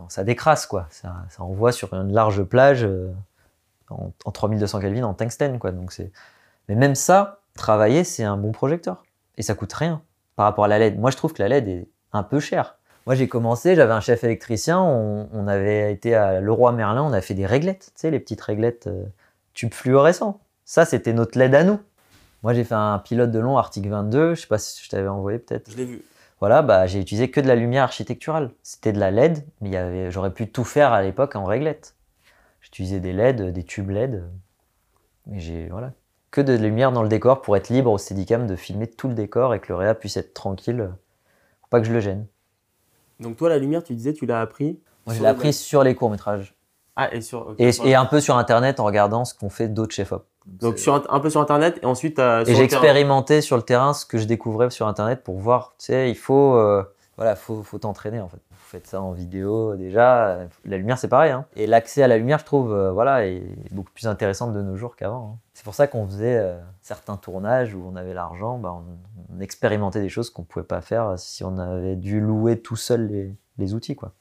[0.10, 0.88] ça décrasse, quoi.
[0.90, 3.12] Ça, ça envoie sur une large plage euh,
[3.90, 5.72] en, en 3200 Kelvin en tungstène, quoi.
[5.72, 6.12] Donc c'est...
[6.68, 9.04] Mais même ça, travailler, c'est un bon projecteur.
[9.38, 10.02] Et ça coûte rien
[10.36, 11.00] par rapport à la LED.
[11.00, 12.78] Moi, je trouve que la LED est un peu chère.
[13.06, 17.12] Moi, j'ai commencé, j'avais un chef électricien, on, on avait été à Leroy Merlin, on
[17.12, 19.04] a fait des réglettes, tu sais, les petites réglettes euh,
[19.54, 20.40] tubes fluorescents.
[20.64, 21.80] Ça, c'était notre LED à nous.
[22.44, 25.10] Moi, j'ai fait un pilote de long Arctic 22, je sais pas si je t'avais
[25.10, 25.70] envoyé peut-être.
[25.70, 26.02] Je l'ai vu.
[26.44, 28.52] Voilà, bah, j'ai utilisé que de la lumière architecturale.
[28.64, 31.96] C'était de la LED, mais j'aurais pu tout faire à l'époque en réglette.
[32.60, 34.26] J'utilisais des LED, des tubes LED,
[35.26, 35.94] mais j'ai voilà
[36.32, 39.14] que de lumière dans le décor pour être libre au Steadicam de filmer tout le
[39.14, 40.90] décor et que le réa puisse être tranquille,
[41.62, 42.28] pour pas que je le gêne.
[43.22, 45.96] Donc, toi, la lumière, tu disais, tu l'as appris Moi, je l'ai appris sur les
[45.96, 46.58] courts métrages
[46.98, 47.48] Ah, et sur.
[47.48, 50.12] ok, et, sur- et un peu sur internet en regardant ce qu'ont fait d'autres chefs
[50.12, 50.28] op.
[50.46, 53.94] Donc, sur, un peu sur Internet, et ensuite, t'as- Et j'ai expérimenté sur le terrain
[53.94, 56.84] ce que je découvrais sur internet pour voir, tu sais, il faut, euh,
[57.18, 58.40] voilà, faut, faut t'entraîner en fait.
[58.52, 60.28] Vous faites ça en vidéo déjà.
[60.30, 61.32] euh, La lumière c'est pareil.
[61.32, 61.46] hein.
[61.56, 64.76] Et l'accès à la lumière, je trouve, euh, voilà, est beaucoup plus intéressante de nos
[64.76, 65.34] jours qu'avant.
[65.36, 65.40] hein.
[65.54, 69.40] C'est pour ça qu'on faisait euh, certains tournages où on avait l'argent, bah, on, on
[69.40, 73.36] expérimentait des choses qu'on pouvait pas faire si on avait dû louer tout seul les,
[73.60, 74.12] les outils, quoi.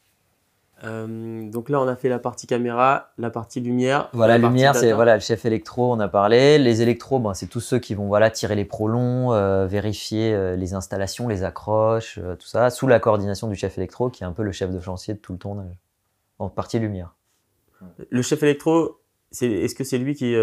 [0.85, 4.09] Euh, donc là, on a fait la partie caméra, la partie lumière.
[4.13, 6.59] Voilà, la lumière, c'est voilà, le chef électro, on a parlé.
[6.59, 10.57] Les électros, ben, c'est tous ceux qui vont voilà, tirer les prolongs, euh, vérifier euh,
[10.57, 14.33] les installations, les accroches, tout ça, sous la coordination du chef électro, qui est un
[14.33, 15.75] peu le chef de chantier de tout le tournage.
[16.39, 17.15] En partie lumière.
[18.11, 18.99] Le chef électro,
[19.31, 20.35] est-ce que c'est lui qui,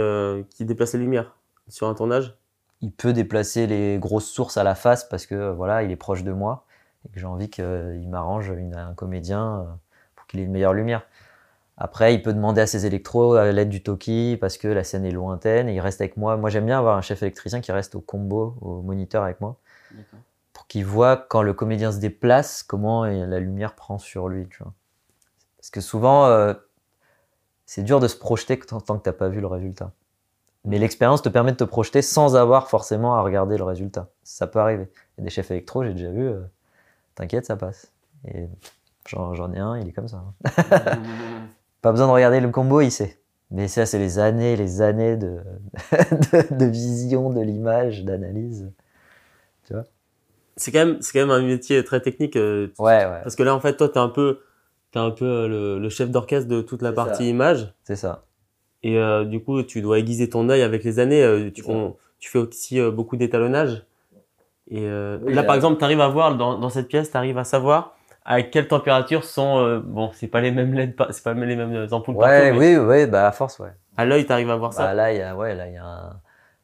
[0.50, 1.36] qui déplace la lumière
[1.68, 2.38] sur un tournage?
[2.82, 6.24] Il peut déplacer les grosses sources à la face parce que voilà, il est proche
[6.24, 6.64] de moi
[7.06, 9.68] et que j'ai envie qu'il m'arrange un comédien
[10.30, 11.06] qu'il ait une meilleure lumière.
[11.78, 15.06] Après, il peut demander à ses électros à l'aide du Toki parce que la scène
[15.06, 16.36] est lointaine et il reste avec moi.
[16.36, 19.58] Moi, j'aime bien avoir un chef électricien qui reste au combo, au moniteur avec moi,
[20.52, 24.48] pour qu'il voit quand le comédien se déplace, comment la lumière prend sur lui.
[24.50, 24.74] Tu vois.
[25.58, 26.54] Parce que souvent, euh,
[27.66, 29.94] c'est dur de se projeter tant tant que tu n'as pas vu le résultat.
[30.66, 34.10] Mais l'expérience te permet de te projeter sans avoir forcément à regarder le résultat.
[34.24, 34.90] Ça peut arriver.
[35.18, 36.42] Il y a des chefs électro, j'ai déjà vu, euh,
[37.16, 37.94] t'inquiète, ça passe.
[38.28, 38.50] Et
[39.10, 40.18] j'en j'en ai un, il est comme ça.
[40.46, 40.98] hein.
[41.82, 43.18] Pas besoin de regarder le combo, il sait.
[43.52, 45.40] Mais ça, c'est les années, les années de,
[45.92, 48.72] de, de vision de l'image, d'analyse.
[50.56, 52.36] c'est, quand même, c'est quand même un métier très technique.
[52.36, 53.22] euh, Ouais, ouais.
[53.24, 54.40] Parce que là, en fait, toi, tu es un peu
[54.92, 57.30] T'es un peu euh, le, le chef d'orchestre de toute la partie ça.
[57.30, 57.74] image.
[57.84, 58.26] C'est ça.
[58.82, 61.22] Et euh, du coup, tu dois aiguiser ton œil avec les années.
[61.22, 63.86] euh, tu, on- tu fais aussi euh, beaucoup d'étalonnage.
[64.72, 67.12] Et euh, Oui, là, là- par exemple, tu arrives à voir dans, dans cette pièce,
[67.12, 67.96] tu arrives à savoir
[68.26, 69.60] à quelle température sont.
[69.60, 72.78] euh, bon, c'est pas les mêmes LED, c'est pas les mêmes ampoules Ouais, partout, oui,
[72.78, 73.70] oui, bah à force, ouais.
[73.98, 74.94] à l'œil, tu arrives à voir Bah, ça.
[74.94, 76.20] là, il y a, ouais, là, il y a un,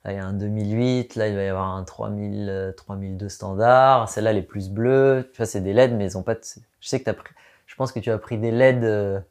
[0.06, 3.30] là, il y a un 2008, là, il va y avoir un 3000, euh, 3002
[3.30, 4.08] standard.
[4.10, 5.30] Celles-là, les plus bleues.
[5.34, 6.41] Tu vois, c'est des LED, mais ils ont pas de...
[6.82, 7.34] Je sais que t'as pris,
[7.65, 9.24] je pense que tu as pris des LED,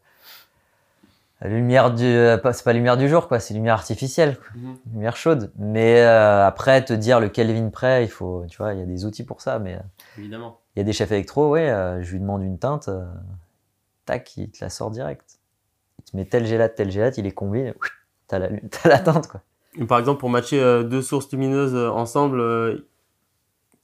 [1.43, 4.77] lumière du, euh, pas- c'est pas lumière du jour, quoi, c'est lumière artificielle, quoi, Mhm.
[4.93, 5.53] lumière chaude.
[5.59, 8.87] Mais euh, après, te dire le Kelvin près, il faut, tu vois, il y a
[8.87, 9.81] des outils pour ça, mais euh,
[10.19, 10.61] Évidemment.
[10.75, 13.05] il y a des chefs électro, ouais, euh, je lui demande une teinte, euh,
[14.07, 15.39] tac, il te la sort direct.
[15.99, 17.75] Il te met tel gélat, tel gélat, il les combine, et
[18.29, 19.41] t'as la, t'as la teinte, quoi.
[19.77, 22.87] Et Par exemple, pour matcher euh, deux sources lumineuses ensemble euh,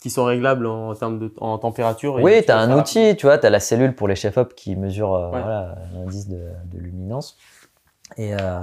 [0.00, 2.18] qui sont réglables en termes de en température.
[2.18, 4.54] et Oui, tu as un outil, tu vois, tu as la cellule pour les chefs-op
[4.54, 7.36] qui mesure euh, voilà, l'indice de, de luminance.
[8.16, 8.60] Et euh,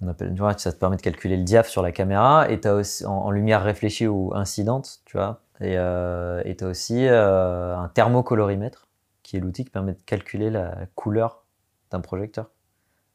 [0.00, 2.50] on appelle, tu vois, ça te permet de calculer le diaph sur la caméra.
[2.50, 5.40] Et tu as aussi en, en lumière réfléchie ou incidente, tu vois.
[5.60, 8.88] Et euh, tu as aussi un thermocolorimètre,
[9.22, 11.44] qui est l'outil qui permet de calculer la couleur
[11.90, 12.50] d'un projecteur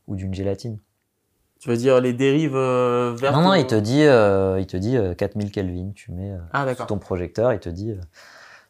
[0.07, 0.77] ou d'une gélatine.
[1.59, 4.77] Tu veux dire les dérives euh, vertes Non, non, il te dit, euh, il te
[4.77, 5.91] dit euh, 4000 Kelvin.
[5.95, 7.91] Tu mets euh, Ah, ton projecteur, il te dit.
[7.91, 7.99] euh,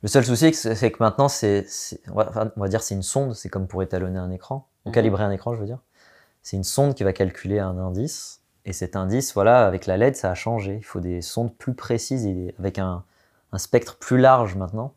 [0.03, 1.65] Le seul souci, c'est que maintenant, c'est,
[2.11, 2.15] on,
[2.61, 3.33] va, dire, c'est une sonde.
[3.35, 4.93] C'est comme pour étalonner un écran, ou Mhm.
[4.95, 5.79] calibrer un écran, je veux dire.
[6.43, 8.41] C'est une sonde qui va calculer un indice.
[8.63, 10.75] Et cet indice, voilà, avec la LED, ça a changé.
[10.77, 13.03] Il faut des sondes plus précises et avec un,
[13.51, 14.93] un spectre plus large maintenant.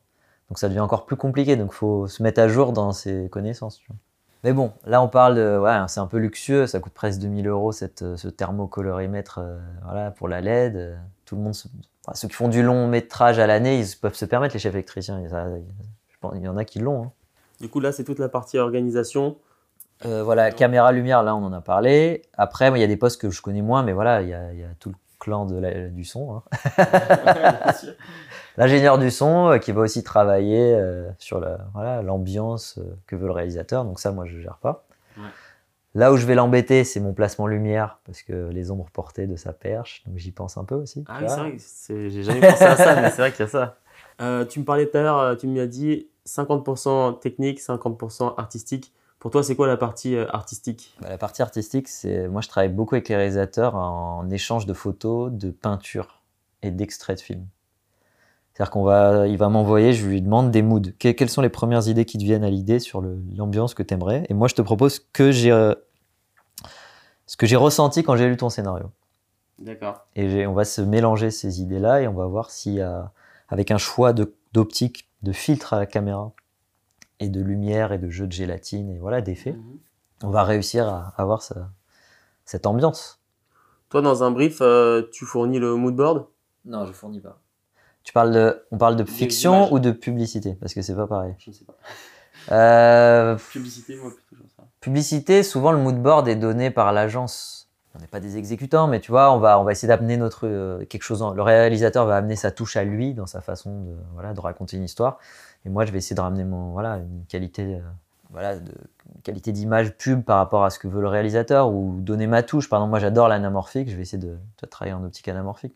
[0.48, 1.57] Donc ça devient encore plus compliqué.
[1.57, 3.79] Donc il faut se mettre à jour dans ses connaissances.
[3.79, 3.96] tu vois.
[4.44, 5.59] Mais bon, là on parle de.
[5.59, 6.66] Ouais, c'est un peu luxueux.
[6.66, 10.98] Ça coûte presque 2000 euros cette, euh, ce thermocolorimètre euh, voilà, pour la LED.
[11.26, 11.68] Tout le monde se-
[12.07, 14.74] enfin, ceux qui font du long métrage à l'année, ils peuvent se permettre, les chefs
[14.74, 15.20] électriciens.
[15.20, 17.05] Et ça, je pense, il y en a qui l'ont.
[17.05, 17.12] hein.
[17.61, 19.37] Du coup, là, c'est toute la partie organisation.
[20.07, 22.22] Euh, voilà, caméra lumière, là on en a parlé.
[22.38, 24.50] Après, il y a des postes que je connais moins, mais voilà, il y a,
[24.55, 26.37] il y a tout le clan de la- du son.
[26.37, 26.42] hein.
[28.56, 33.16] L'ingénieur du son euh, qui va aussi travailler euh, sur la- voilà, l'ambiance euh, que
[33.16, 33.84] veut le réalisateur.
[33.84, 34.84] Donc ça, moi, je gère pas.
[35.16, 35.24] Ouais.
[35.94, 39.34] Là où je vais l'embêter, c'est mon placement lumière, parce que les ombres portées de
[39.36, 40.02] sa perche.
[40.06, 41.04] Donc j'y pense un peu aussi.
[41.08, 43.40] Ah tu oui, c'est vrai, c'est- j'ai jamais pensé à ça, mais c'est vrai qu'il
[43.40, 43.76] y a ça.
[44.20, 48.92] Euh, tu me parlais tout à l'heure, tu m'as dit 50% technique, 50% artistique.
[49.18, 50.94] Pour toi, c'est quoi la partie euh, artistique?
[51.00, 54.74] Bah, la partie artistique, c'est moi je travaille beaucoup avec les réalisateurs en échange de
[54.74, 56.20] photos, de peintures
[56.62, 57.46] et d'extraits de films.
[58.60, 60.82] C'est-à-dire qu'on va, il va m'envoyer, je lui demande des moods.
[60.98, 63.82] Que- quelles sont les premières idées qui te viennent à l'idée sur le- l'ambiance que
[63.82, 65.74] tu aimerais Et moi, je te propose que j'ai, euh,
[67.24, 68.90] ce que j'ai ressenti quand j'ai lu ton scénario.
[69.60, 70.06] D'accord.
[70.14, 72.50] Et j'ai- on va se mélanger ces idées-là et on va voir
[72.82, 73.12] a,
[73.48, 76.30] avec un choix de- d'optique, de, filtre à la caméra
[77.18, 79.56] et de lumière et de jeu de gélatine et voilà d'effets,
[80.22, 81.70] on va réussir à avoir ça-
[82.44, 83.22] cette ambiance.
[83.88, 86.26] Toi, dans un brief, euh, tu fournis le mood board
[86.66, 87.40] Non, je fournis pas.
[88.04, 90.54] Tu parles de, on parle de fiction ou de publicité?
[90.60, 91.34] Parce que c'est pas pareil.
[91.38, 91.74] Je ne sais pas.
[92.54, 94.64] Euh, Publicité, moi, plutôt ça.
[94.80, 97.68] publicité, souvent le mood board est donné par l'agence.
[97.94, 100.46] On n'est pas des exécutants, mais tu vois, on va, on va essayer d'amener notre
[100.46, 101.22] euh, quelque chose.
[101.22, 104.40] en- le réalisateur va amener sa touche à lui dans sa façon de, voilà, de
[104.40, 105.18] raconter une histoire.
[105.66, 107.80] Et moi, je vais essayer de ramener mon, voilà, une qualité, euh,
[108.30, 108.72] voilà, de
[109.14, 112.42] une qualité d'image pub par rapport à ce que veut le réalisateur ou donner ma
[112.44, 112.68] touche.
[112.70, 113.90] Par exemple, moi, j'adore l'anamorphique.
[113.90, 115.74] Je vais essayer de, de travailler en optique anamorphique.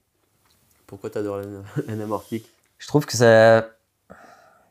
[0.86, 1.40] Pourquoi t'adores
[1.88, 2.46] l'anamorphique?
[2.78, 3.66] Je trouve que ça.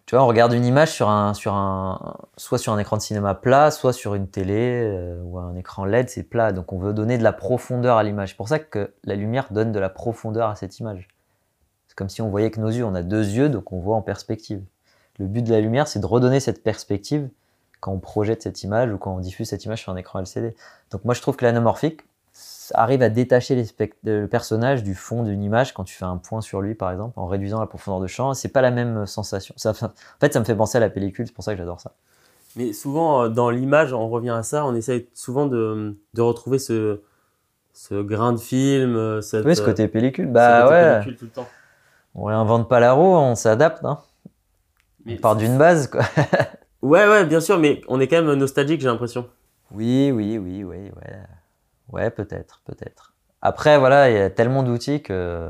[0.05, 3.01] Tu vois, on regarde une image sur un, sur un, soit sur un écran de
[3.01, 6.51] cinéma plat, soit sur une télé euh, ou un écran LED, c'est plat.
[6.51, 8.29] Donc on veut donner de la profondeur à l'image.
[8.29, 11.07] C'est pour ça que la lumière donne de la profondeur à cette image.
[11.87, 13.95] C'est comme si on voyait que nos yeux, on a deux yeux, donc on voit
[13.95, 14.61] en perspective.
[15.19, 17.29] Le but de la lumière, c'est de redonner cette perspective
[17.79, 20.55] quand on projette cette image ou quand on diffuse cette image sur un écran LCD.
[20.91, 22.01] Donc moi, je trouve que l'anamorphique
[22.73, 23.65] arrive à détacher les
[24.03, 27.19] le personnage du fond d'une image quand tu fais un point sur lui, par exemple,
[27.19, 28.33] en réduisant la profondeur de champ.
[28.33, 29.53] C'est pas la même sensation.
[29.57, 31.79] Ça, en fait, ça me fait penser à la pellicule, c'est pour ça que j'adore
[31.81, 31.93] ça.
[32.55, 36.59] Mais souvent, euh, dans l'image, on revient à ça, on essaye souvent de, de retrouver
[36.59, 37.01] ce,
[37.73, 40.91] ce grain de film, euh, cette, Oui, ce euh, côté pellicule, ce bah côté ouais,
[40.93, 41.47] pellicule tout le temps.
[42.13, 43.83] on réinvente pas la roue, on s'adapte.
[43.83, 43.99] Hein.
[45.05, 46.01] Mais On part d'une base, quoi.
[46.83, 49.27] Ouais, ouais, bien sûr, mais on est quand même nostalgique, j'ai l'impression.
[49.71, 51.17] Oui, oui, oui, oui, ouais.
[51.93, 53.13] Ouais, peut-être, peut-être.
[53.41, 55.47] Après, voilà, il y a tellement d'outils que.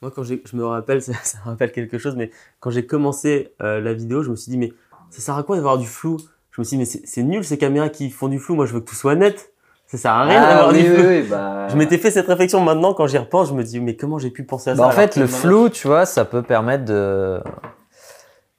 [0.00, 3.54] Moi, quand je me rappelle, ça, ça me rappelle quelque chose, mais quand j'ai commencé
[3.62, 4.72] euh, la vidéo, je me suis dit, mais
[5.10, 6.16] ça sert à quoi d'avoir du flou?
[6.50, 8.72] Je me suis dit, mais c'est nul ces caméras qui font du flou, moi je
[8.72, 9.52] veux que tout soit net.
[9.86, 11.30] Ça sert à rien d'avoir du flou.
[11.30, 11.68] bah.
[11.68, 14.30] Je m'étais fait cette réflexion maintenant, quand j'y repense, je me dis, mais comment j'ai
[14.30, 16.86] pu penser à ça Bah, en alors fait, le flou, tu vois, ça peut permettre
[16.86, 17.40] de.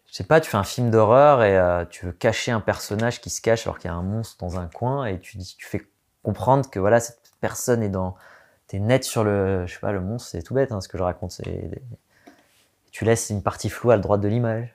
[0.08, 3.20] Je sais pas, tu fais un film d'horreur et euh, tu veux cacher un personnage
[3.22, 5.86] qui se cache alors qu'il y a un monstre dans un coin et tu fais
[6.24, 8.16] comprendre que voilà, cette personne est dans,
[8.68, 10.98] t'es net sur le, je sais pas, le monstre, c'est tout bête hein, ce que
[10.98, 11.42] je raconte.
[12.92, 14.74] Tu laisses une partie floue à droite de l'image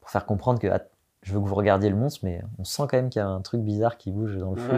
[0.00, 0.82] pour faire comprendre que ah,
[1.22, 3.28] je veux que vous regardiez le monstre, mais on sent quand même qu'il y a
[3.28, 4.76] un truc bizarre qui bouge dans le flou.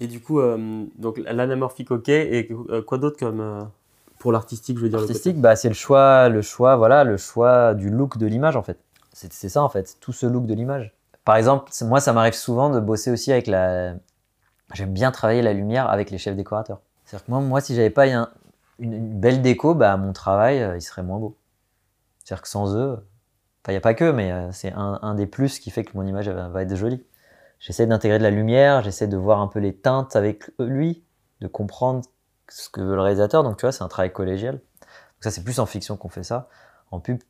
[0.00, 2.08] Et du coup, euh, donc l'anamorphique, ok.
[2.08, 3.70] Et euh, quoi d'autre comme
[4.20, 7.02] pour l'artistique, je veux dire le côté- Artistique, bah, c'est le choix, le choix, voilà,
[7.02, 8.78] le choix du look de l'image en fait.
[9.12, 10.94] C'est ça en fait, tout ce look de l'image.
[11.24, 13.94] Par exemple, c'est- moi, ça m'arrive souvent de bosser aussi avec la.
[14.74, 16.80] J'aime bien travailler la lumière avec les chefs décorateurs.
[17.04, 18.28] C'est-à-dire que moi, moi, si j'avais pas un-
[18.78, 21.36] une, une belle déco, bah, mon travail, euh, il serait moins beau.
[22.22, 25.14] C'est-à-dire que sans eux, enfin, il n'y a pas que, mais euh, c'est un, un
[25.14, 27.02] des plus qui fait que mon image va, va être jolie.
[27.58, 31.02] J'essaie d'intégrer de la lumière, j'essaie de voir un peu les teintes avec lui,
[31.40, 32.02] de comprendre
[32.50, 33.42] ce que veut le réalisateur.
[33.42, 34.54] Donc, tu vois, c'est un travail collégial.
[34.54, 36.48] Donc ça, c'est plus en fiction qu'on fait ça.
[36.90, 37.20] En pub,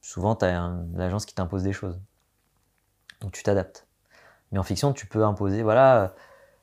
[0.00, 2.00] souvent, tu as l'agence qui t'impose des choses.
[3.20, 3.86] Donc tu t'adaptes.
[4.52, 6.08] Mais en fiction, tu peux imposer, voilà, euh,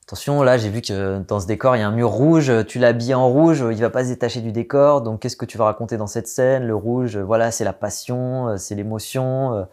[0.03, 2.79] attention, là, j'ai vu que dans ce décor, il y a un mur rouge, tu
[2.79, 5.65] l'habilles en rouge, il va pas se détacher du décor, donc qu'est-ce que tu vas
[5.65, 6.65] raconter dans cette scène?
[6.65, 9.67] Le rouge, euh, voilà, c'est la passion, euh, c'est l'émotion.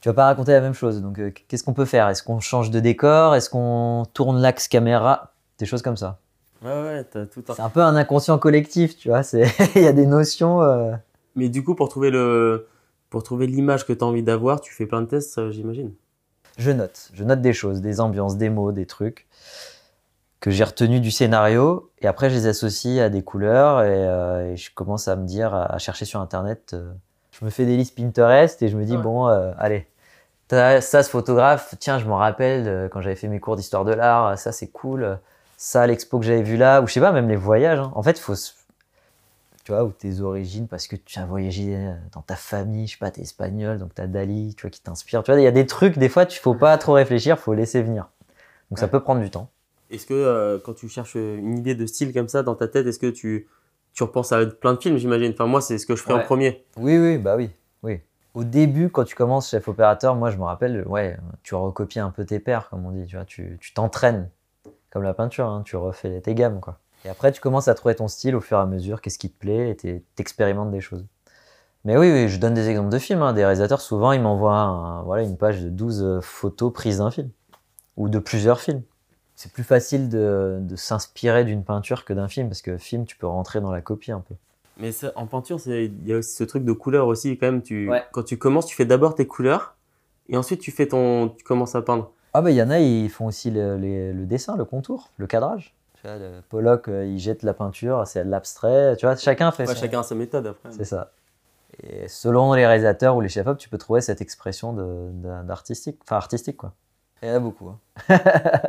[0.00, 1.02] Tu vas pas raconter la même chose.
[1.02, 2.08] Donc qu'est-ce qu'on peut faire?
[2.08, 3.34] Est-ce qu'on change de décor?
[3.34, 5.32] Est-ce qu'on tourne l'axe caméra?
[5.58, 6.18] Des choses comme ça.
[6.62, 7.54] Ouais, ouais, t'as tout un.
[7.54, 9.22] C'est un peu un inconscient collectif, tu vois.
[9.22, 10.62] c'est- Il y a des notions.
[10.62, 10.92] euh,
[11.36, 12.66] Mais du coup, pour trouver le,
[13.10, 15.92] pour trouver l'image que tu as envie d'avoir, tu fais plein de tests, ça, j'imagine.
[16.56, 17.10] Je note.
[17.14, 19.26] Je note des choses, des ambiances, des mots, des trucs
[20.40, 21.90] que j'ai retenus du scénario.
[22.00, 25.24] Et après, je les associe à des couleurs et, euh, et je commence à me
[25.26, 26.72] dire, à, chercher sur Internet.
[26.74, 26.92] euh,
[27.32, 29.02] je me fais des listes Pinterest et je me dis, Ouais.
[29.02, 29.86] bon, euh, allez.
[30.48, 33.84] t'as Ça, ce photographe, tiens, je m'en rappelle euh, quand j'avais fait mes cours d'histoire
[33.84, 35.18] de l'art, ça c'est cool.
[35.58, 37.80] Ça, l'expo que j'avais vu là, ou je sais pas, même les voyages.
[37.80, 37.90] hein.
[37.96, 38.34] En fait, il faut
[39.64, 42.92] tu vois, ou tes origines, parce que tu as voyagé euh, dans ta famille, je
[42.92, 45.22] sais pas, t'es espagnol, donc t'as Dali, tu vois, qui t'inspire.
[45.22, 47.52] Tu vois, il y a des trucs, des fois, tu faut pas trop réfléchir, faut
[47.52, 48.08] laisser venir.
[48.70, 49.50] Donc ça peut prendre du temps.
[49.90, 52.86] Est-ce que euh, quand tu cherches une idée de style comme ça dans ta tête,
[52.86, 53.46] est-ce que tu,
[53.92, 55.32] tu repenses à plein de films, j'imagine?
[55.32, 56.24] Enfin, moi, c'est ce que je fais en Ouais.
[56.24, 56.64] premier.
[56.78, 57.50] Oui, oui, bah oui,
[57.82, 58.00] oui.
[58.32, 62.10] Au début, quand tu commences chef opérateur, moi, je me rappelle, ouais, tu recopies un
[62.10, 64.30] peu tes pairs, comme on dit, tu vois, tu tu t'entraînes,
[64.90, 66.78] comme la peinture, hein, tu refais tes gammes, quoi.
[67.04, 69.30] Et après, tu commences à trouver ton style au fur et à mesure, qu'est-ce qui
[69.30, 71.04] te plaît, et t'es- t'expérimentes des choses.
[71.84, 73.22] Mais oui, oui, je donne des exemples de films.
[73.22, 73.32] hein.
[73.32, 77.10] Des réalisateurs, souvent, ils m'envoient un- voilà, une page de 12 euh, photos prises d'un
[77.10, 77.30] film,
[77.96, 78.82] ou de plusieurs films.
[79.36, 83.16] C'est plus facile de, de s'inspirer d'une peinture que d'un film, parce que film, tu
[83.16, 84.34] peux rentrer dans la copie un peu.
[84.78, 87.46] Mais ça, en peinture, c'est- il y a aussi ce truc de couleur aussi, quand
[87.46, 87.62] même.
[87.62, 88.02] Tu, Ouais.
[88.12, 89.76] Quand tu commences, tu fais d'abord tes couleurs,
[90.28, 92.10] et ensuite tu fais ton, tu commences à peindre.
[92.38, 95.10] Ah bah il y en a, ils font aussi le, les- le dessin, le contour,
[95.16, 95.74] le cadrage.
[95.94, 98.94] Tu vois, le Pollock, euh, il jette la peinture, c'est de l'abstrait.
[98.96, 100.70] Tu vois, chacun fait Ouais, son- chacun a sa méthode après.
[100.70, 101.10] C'est ça.
[101.82, 104.72] Et selon les réalisateurs ou les chefs-op, tu peux trouver cette expression
[105.44, 106.74] d'artistique, enfin artistique quoi.
[107.24, 107.70] Il y en a beaucoup.
[107.70, 107.78] hein.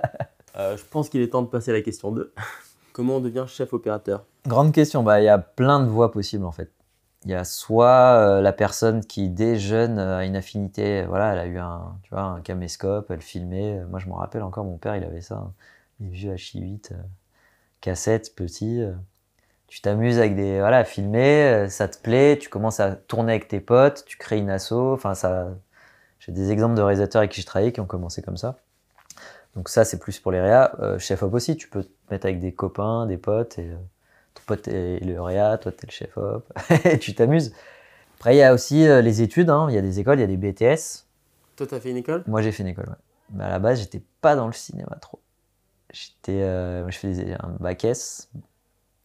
[0.57, 2.33] Euh, je pense qu'il est temps de passer à la question 2.
[2.91, 6.43] Comment on devient chef opérateur Grande question, bah il y a plein de voies possibles
[6.43, 6.71] en fait.
[7.25, 11.33] Il y a soit euh, la personne qui dès jeune euh, a une affinité, voilà,
[11.33, 13.83] elle a eu un, tu vois, un caméscope, elle filmait.
[13.89, 15.53] Moi je me rappelle encore, mon père il avait ça, hein,
[15.99, 16.95] des vieux H8, euh,
[17.81, 18.81] cassettes, petits.
[18.81, 18.93] euh.
[19.67, 23.47] Tu t'amuses avec des, voilà, filmer, euh, ça te plaît, tu commences à tourner avec
[23.47, 25.49] tes potes, tu crées une asso, enfin ça.
[26.19, 28.59] J'ai des exemples de réalisateurs avec qui je travaillais qui ont commencé comme ça.
[29.55, 30.39] Donc ça c'est plus pour les.
[30.39, 33.75] Euh, chef op aussi, tu peux te mettre avec des copains, des potes et euh,
[34.33, 36.51] ton pote est le réa, toi t'es le chef op,
[36.85, 37.53] et tu t'amuses.
[38.17, 39.67] Après, il y a aussi euh, les études, hein.
[39.69, 41.05] il y a des écoles, il y a des BTS.
[41.55, 42.23] Toi, t'as fait une école?
[42.27, 42.95] Moi, j'ai fait une école, ouais.
[43.33, 45.19] Mais à la base, j'étais pas dans le cinéma trop.
[45.91, 48.29] J'étais, euh, je faisais un bac S.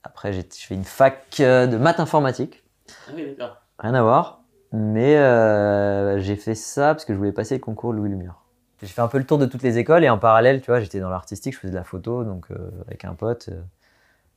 [0.02, 2.62] Après, je fais une fac euh, de maths informatique.
[3.08, 3.56] Ah oui, d'accord.
[3.78, 4.42] Rien à voir.
[4.72, 8.40] Mais euh, j'ai fait ça parce que je voulais passer le concours Louis Lumière.
[8.82, 10.80] J'ai fait un peu le tour de toutes les écoles et en parallèle, tu vois,
[10.80, 12.56] j'étais dans l'artistique, je faisais de la photo, donc euh,
[12.86, 13.48] avec un pote.
[13.50, 13.60] euh,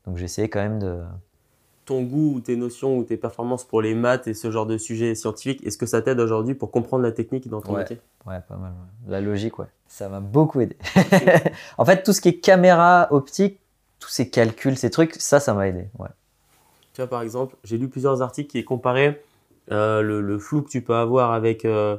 [0.08, 1.02] donc j'essayais quand même de,
[1.86, 4.78] Ton goût ou tes notions ou tes performances pour les maths et ce genre de
[4.78, 7.80] sujets scientifiques, est-ce que ça t'aide aujourd'hui pour comprendre la technique dans ton Ouais.
[7.82, 8.00] métier?
[8.26, 8.72] Ouais, pas mal.
[8.72, 9.12] ouais.
[9.12, 9.68] La logique, ouais.
[9.88, 10.76] Ça m'a beaucoup aidé.
[11.78, 13.60] en fait, tout ce qui est caméra, optique,
[14.00, 15.86] tous ces calculs, ces trucs, ça, ça m'a aidé.
[15.98, 16.10] Ouais.
[16.94, 19.22] Tu vois, par exemple, j'ai lu plusieurs articles qui comparaient
[19.72, 21.96] euh, le, le flou que tu peux avoir avec euh,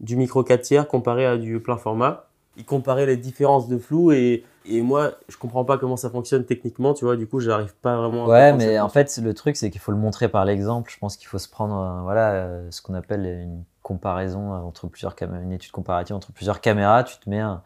[0.00, 2.26] du micro 4 tiers comparé à du plein format.
[2.56, 6.44] Ils comparaient les différences de flou et, et moi, je comprends pas comment ça fonctionne
[6.44, 9.56] techniquement, tu vois, du coup, j'arrive pas vraiment à Ouais, mais en fait, le truc,
[9.56, 10.90] c'est qu'il faut le montrer par l'exemple.
[10.92, 14.58] Je pense qu'il faut se prendre, euh, voilà, euh, ce qu'on appelle une comparaison euh,
[14.58, 17.04] entre plusieurs caméras, une étude comparative entre plusieurs caméras.
[17.04, 17.62] Tu te mets un,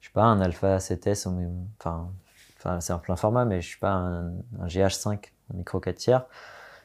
[0.00, 2.08] je sais pas, un Alpha 7S, au même- enfin,
[2.58, 4.28] enfin, c'est un plein format, mais je sais pas, un,
[4.60, 6.26] un GH5, un micro 4 tiers.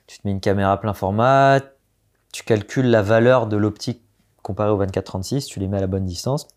[0.08, 1.60] Tu te mets une caméra plein format,
[2.34, 4.04] tu calcules la valeur de l'optique
[4.44, 6.48] comparée au 24-36, tu les mets à la bonne distance.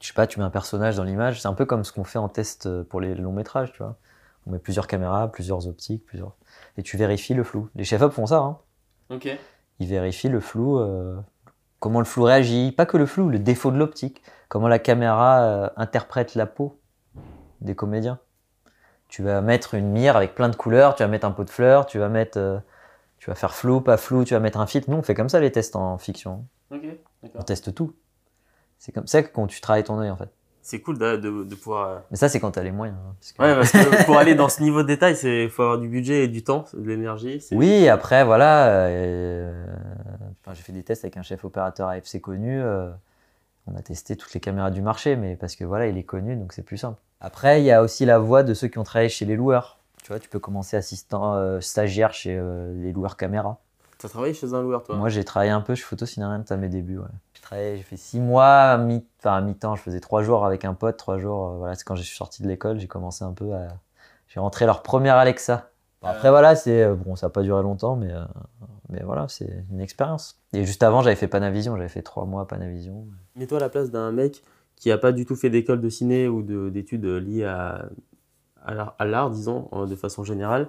[0.00, 1.40] Je sais pas, tu mets un personnage dans l'image.
[1.42, 3.82] C'est un peu comme ce qu'on fait en test euh, pour les longs métrages, tu
[3.82, 3.96] vois.
[4.46, 6.34] On met plusieurs caméras, plusieurs optiques, plusieurs.
[6.78, 7.68] Et tu vérifies le flou.
[7.74, 8.58] Les chefs-op font ça, hein.
[9.10, 9.28] Ok.
[9.78, 11.16] Ils vérifient le flou, euh,
[11.78, 12.72] comment le flou réagit.
[12.72, 14.22] Pas que le flou, le défaut de l'optique.
[14.48, 16.80] Comment la caméra euh, interprète la peau
[17.60, 18.18] des comédiens.
[19.08, 21.50] Tu vas mettre une mire avec plein de couleurs, tu vas mettre un pot de
[21.50, 22.38] fleurs, tu vas mettre.
[22.38, 22.58] euh,
[23.18, 24.88] tu vas faire flou, pas flou, tu vas mettre un filtre.
[24.88, 26.46] Nous, on fait comme ça les tests en fiction.
[26.70, 26.84] Ok.
[27.34, 27.92] On teste tout.
[28.80, 30.30] C'est comme ça que quand tu travailles ton œil, en fait.
[30.62, 31.88] C'est cool de, de, de pouvoir.
[31.88, 32.96] euh, Mais ça, c'est quand t'as les moyens.
[32.98, 35.62] hein, parce que- Ouais, parce que pour aller dans ce niveau de détail, c'est faut
[35.62, 37.44] avoir du budget et du temps, de l'énergie.
[37.52, 38.68] Oui, après, voilà.
[38.68, 39.64] euh,
[40.42, 42.60] enfin, j'ai fait des tests avec un chef opérateur AFC connu.
[42.60, 42.90] euh,
[43.66, 46.34] on a testé toutes les caméras du marché, mais parce que voilà, il est connu,
[46.36, 46.98] donc c'est plus simple.
[47.20, 49.78] Après, il y a aussi la voie de ceux qui ont travaillé chez les loueurs.
[50.02, 52.40] Tu vois, tu peux commencer assistant euh, stagiaire chez
[52.76, 53.58] les loueurs caméra.
[53.98, 54.96] T'as travaillé chez un loueur, toi?
[54.96, 56.98] Moi, j'ai travaillé un peu chez Photocinérant à mes débuts.
[56.98, 57.04] Ouais.
[57.40, 59.74] J'ai travaillé, j'ai fait six mois, à mi, enfin, à mi-temps.
[59.74, 61.46] Je faisais trois jours avec un pote, trois jours.
[61.46, 63.68] euh, voilà, c'est quand je suis sorti de l'école, j'ai commencé un peu à.
[64.28, 65.70] J'ai rentré leur première Alexa.
[66.02, 66.32] Bon, après, Euh.
[66.32, 68.22] voilà, c'est euh, bon, ça n'a pas duré longtemps, mais euh,
[68.90, 70.38] mais voilà, c'est une expérience.
[70.52, 71.76] Et juste avant, j'avais fait Panavision.
[71.76, 73.06] J'avais fait trois mois à Panavision.
[73.36, 74.42] Mets-toi à la place d'un mec
[74.76, 77.86] qui a pas du tout fait d'école de ciné ou de- d'études liées à,
[78.64, 80.68] à l'art- disons, de façon générale,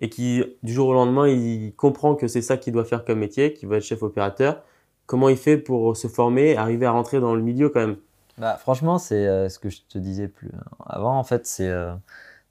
[0.00, 3.18] et qui, du jour au lendemain, il comprend que c'est ça qu'il doit faire comme
[3.20, 4.62] métier, qu'il va être chef opérateur.
[5.10, 7.96] Comment il fait pour se former, arriver à rentrer dans le milieu quand même
[8.38, 10.52] Bah, franchement, c'est euh, ce que je te disais plus
[10.86, 11.18] avant.
[11.18, 11.92] En fait, c'est euh,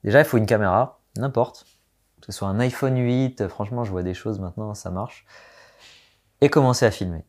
[0.04, 1.66] déjà il faut une caméra, n'importe,
[2.20, 3.40] que ce soit un iPhone 8.
[3.40, 5.26] euh, Franchement, je vois des choses maintenant, ça marche.
[6.42, 7.24] Et commencer à filmer.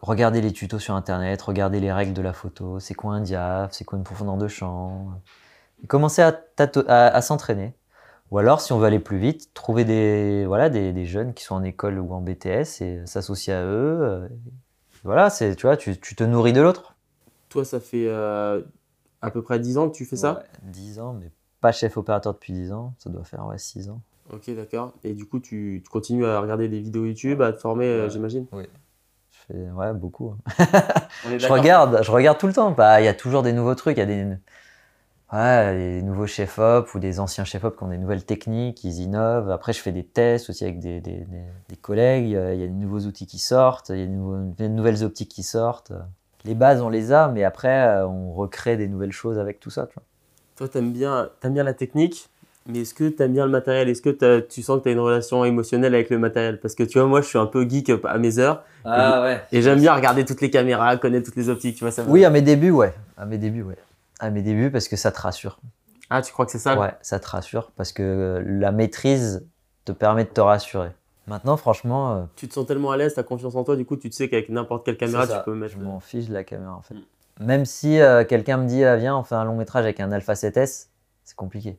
[0.00, 2.80] Regardez les tutos sur Internet, regardez les règles de la photo.
[2.80, 5.20] C'est quoi un diaph C'est quoi une profondeur de champ
[5.84, 7.74] Et commencer à s'entraîner.
[8.30, 11.44] Ou alors, si on veut aller plus vite, trouver des, voilà, des, des jeunes qui
[11.44, 13.98] sont en école ou en BTS et s'associer à eux.
[14.02, 14.28] euh,
[15.04, 16.96] Voilà, c'est, tu vois, tu, tu te nourris de l'autre.
[17.48, 18.62] Toi, ça fait euh,
[19.22, 20.34] à peu près 10 ans que tu fais ça?
[20.34, 22.94] Ouais, 10 ans, mais pas chef opérateur depuis 10 ans.
[22.98, 24.00] Ça doit faire ouais, 6 ans.
[24.32, 24.92] Ok, d'accord.
[25.04, 28.08] Et du coup, tu, tu continues à regarder des vidéos YouTube, à te former, euh,
[28.08, 28.46] j'imagine?
[28.52, 30.34] Je fais ouais, beaucoup.
[31.38, 32.72] Je regarde, je regarde tout le temps.
[32.72, 33.96] Bah, Il y a toujours des nouveaux trucs.
[33.96, 34.26] Il y a des,
[35.32, 39.50] ouais, des nouveaux chefs-op ou des anciens chefs-op qui ont des nouvelles techniques, ils innovent.
[39.50, 42.24] Après, je fais des tests aussi avec des, des, des- des collègues.
[42.26, 45.42] Il y a de nouveaux outils qui sortent, il y a de, nouvelles optiques qui
[45.42, 45.92] sortent.
[46.44, 49.70] Les bases, on les a, mais après, euh, on recrée des nouvelles choses avec tout
[49.70, 49.86] ça.
[49.86, 50.04] Tu vois.
[50.56, 52.28] Toi, t'aimes bien, t'aimes bien la technique,
[52.66, 53.88] mais est-ce que t'aimes bien le matériel?
[53.88, 56.60] Est-ce que tu sens que tu as une relation émotionnelle avec le matériel?
[56.60, 59.42] Parce que tu vois, moi, je suis un peu geek à mes heures Ah ouais.
[59.50, 62.04] et j'aime bien regarder toutes les caméras, connaître toutes les optiques, tu vois ça.
[62.06, 62.94] Oui, à mes débuts, ouais.
[63.18, 63.76] À mes débuts, ouais.
[64.18, 65.60] À mes débuts, parce que ça te rassure.
[66.10, 69.46] Ah, tu crois que c'est ça Ouais, ça te rassure parce que la maîtrise
[69.84, 70.90] te permet de te rassurer.
[71.26, 73.96] Maintenant, franchement, euh, Tu te sens tellement à l'aise, t'as confiance en toi, du coup,
[73.96, 75.74] tu te sais qu'avec n'importe quelle caméra, tu peux mettre.
[75.74, 76.94] je m'en fiche de la caméra en fait.
[76.94, 77.02] Mm.
[77.40, 80.12] Même si euh, quelqu'un me dit ah, viens, on fait un long métrage avec un
[80.12, 80.88] Alpha 7S,
[81.24, 81.78] c'est compliqué.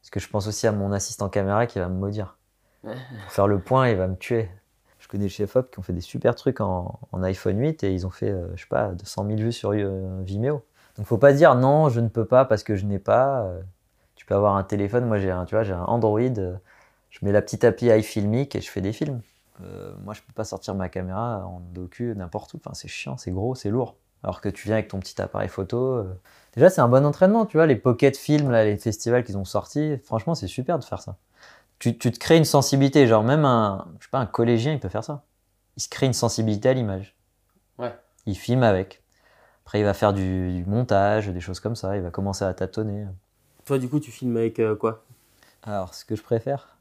[0.00, 2.36] Parce que je pense aussi à mon assistant caméra qui va me maudire.
[2.82, 2.94] Pour
[3.30, 4.50] faire le point, il va me tuer.
[4.98, 7.92] Je connais des chefs-op qui ont fait des super trucs en, en iPhone 8 et
[7.92, 10.64] ils ont fait, euh, je sais pas, 200 000 vues sur euh, Vimeo.
[10.96, 13.42] Donc faut pas dire non, je ne peux pas parce que je n'ai pas.
[13.44, 13.60] euh,
[14.14, 16.54] tu peux avoir un téléphone, moi j'ai un, tu vois, j'ai un Android, euh,
[17.10, 19.20] je mets la petite appli iFilmic et je fais des films.
[19.62, 23.16] Euh, moi je peux pas sortir ma caméra en docu n'importe où, enfin, c'est chiant,
[23.16, 23.96] c'est gros, c'est lourd.
[24.22, 25.94] Alors que tu viens avec ton petit appareil photo.
[25.96, 26.14] euh,
[26.54, 29.44] Déjà c'est un bon entraînement, tu vois, les pocket films, là, les festivals qu'ils ont
[29.44, 31.16] sortis, franchement c'est super de faire ça.
[31.78, 34.80] Tu, tu te crées une sensibilité, genre même un, je sais pas, un collégien il
[34.80, 35.24] peut faire ça.
[35.76, 37.16] Il se crée une sensibilité à l'image.
[37.78, 37.94] Ouais.
[38.26, 39.01] Il filme avec.
[39.64, 41.96] Après, il va faire du, du montage, des choses comme ça.
[41.96, 43.06] Il va commencer à tâtonner.
[43.64, 45.04] Toi, du coup, tu filmes avec euh, quoi?
[45.62, 46.76] Alors, ce que je préfère,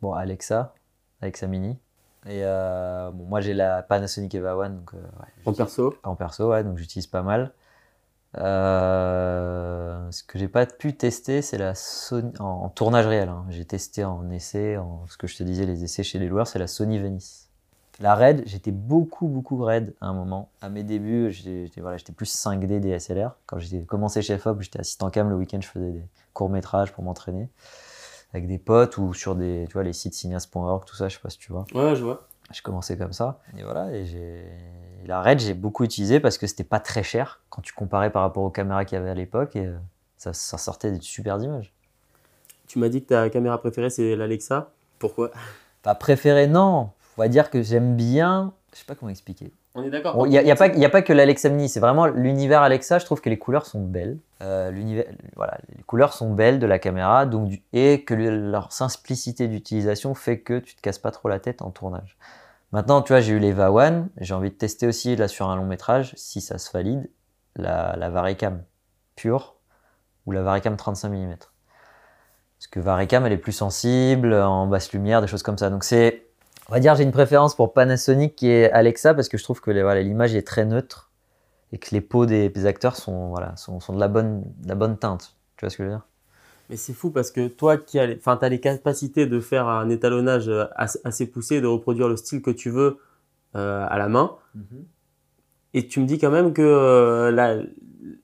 [0.00, 0.74] bon, Alexa,
[1.20, 1.78] Alexa Mini.
[2.26, 5.94] Et euh, bon, moi, j'ai la Panasonic Eva One, donc euh, ouais, En perso?
[6.02, 7.52] En perso, ouais, donc j'utilise pas mal.
[8.36, 13.28] Ce que j'ai pas pu tester, c'est la Sony en, en tournage réel.
[13.28, 13.44] hein.
[13.50, 16.48] J'ai testé en essai, en ce que je te disais, les essais chez les loueurs,
[16.48, 17.43] c'est la Sony Venice.
[18.00, 20.50] La RED, j'étais beaucoup, beaucoup RED à un moment.
[20.62, 23.36] À mes débuts, j'étais voilà, plus 5D DSLR.
[23.46, 27.04] Quand j'ai commencé chez FOB, j'étais assistant cam le week-end, je faisais des courts-métrages pour
[27.04, 27.48] m'entraîner
[28.34, 31.20] avec des potes ou sur des, tu vois, les sites cineas.org, tout ça, je sais
[31.22, 31.64] pas si tu vois.
[31.72, 32.26] Ouais, je vois.
[32.50, 33.40] J'ai commencé comme ça.
[33.56, 34.44] Et voilà, et j'ai.
[35.06, 38.22] La RED, j'ai beaucoup utilisé parce que c'était pas très cher quand tu comparais par
[38.22, 39.76] rapport aux caméras qu'il y avait à l'époque et euh,
[40.16, 41.72] ça, ça sortait des super images.
[42.66, 44.72] Tu m'as dit que ta caméra préférée, c'est l'Alexa.
[44.98, 45.30] Pourquoi?
[45.82, 46.90] Pas préféré, non.
[47.16, 48.52] On va dire que j'aime bien.
[48.72, 49.52] Je sais pas comment expliquer.
[49.76, 51.80] On est d'accord Il n'y a, a pas, y a pas que l'Alexa Mini, c'est
[51.80, 52.98] vraiment l'univers Alexa.
[52.98, 54.18] Je trouve que les couleurs sont belles.
[54.42, 55.06] Euh, l'univers,
[55.36, 59.48] voilà, les couleurs sont belles de la caméra donc du- et que le- leur simplicité
[59.48, 62.16] d'utilisation fait que tu te casses pas trop la tête en tournage.
[62.72, 65.56] Maintenant, tu vois, j'ai eu les Va1, j'ai envie de tester aussi là sur un
[65.56, 67.08] long métrage, si ça se valide,
[67.56, 68.62] la, la Varicam
[69.16, 69.54] pure
[70.26, 71.36] ou la Varicam 35 mm.
[72.58, 75.70] Parce que Varicam, elle est plus sensible, en basse lumière, des choses comme ça.
[75.70, 76.26] Donc c'est,
[76.68, 79.60] on va dire, j'ai une préférence pour Panasonic qui est Alexa parce que je trouve
[79.60, 81.10] que voilà, l'image est très neutre
[81.72, 84.68] et que les peaux des, des acteurs sont, voilà, sont, sont de, la bonne, de
[84.68, 85.36] la bonne teinte.
[85.56, 86.06] Tu vois ce que je veux dire?
[86.70, 89.68] Mais c'est fou parce que toi qui as les, enfin, t'as les capacités de faire
[89.68, 92.98] un étalonnage assez, poussé, de reproduire le style que tu veux
[93.54, 94.36] euh, à la main,
[95.74, 97.58] et tu me dis quand même que euh, la,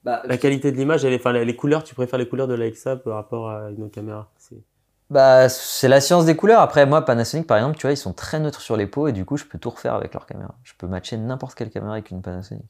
[0.04, 3.50] la qualité de l'image, enfin, les couleurs, tu préfères les couleurs de l'Alexa par rapport
[3.50, 4.30] à une autre caméra?
[5.10, 6.60] C'est- Bah, c'est la science des couleurs.
[6.60, 9.12] Après, moi, Panasonic, par exemple, tu vois, ils sont très neutres sur les peaux et
[9.12, 10.54] du coup, je peux tout refaire avec leur caméra.
[10.62, 12.64] Je peux matcher n'importe quelle caméra avec une Panasonic.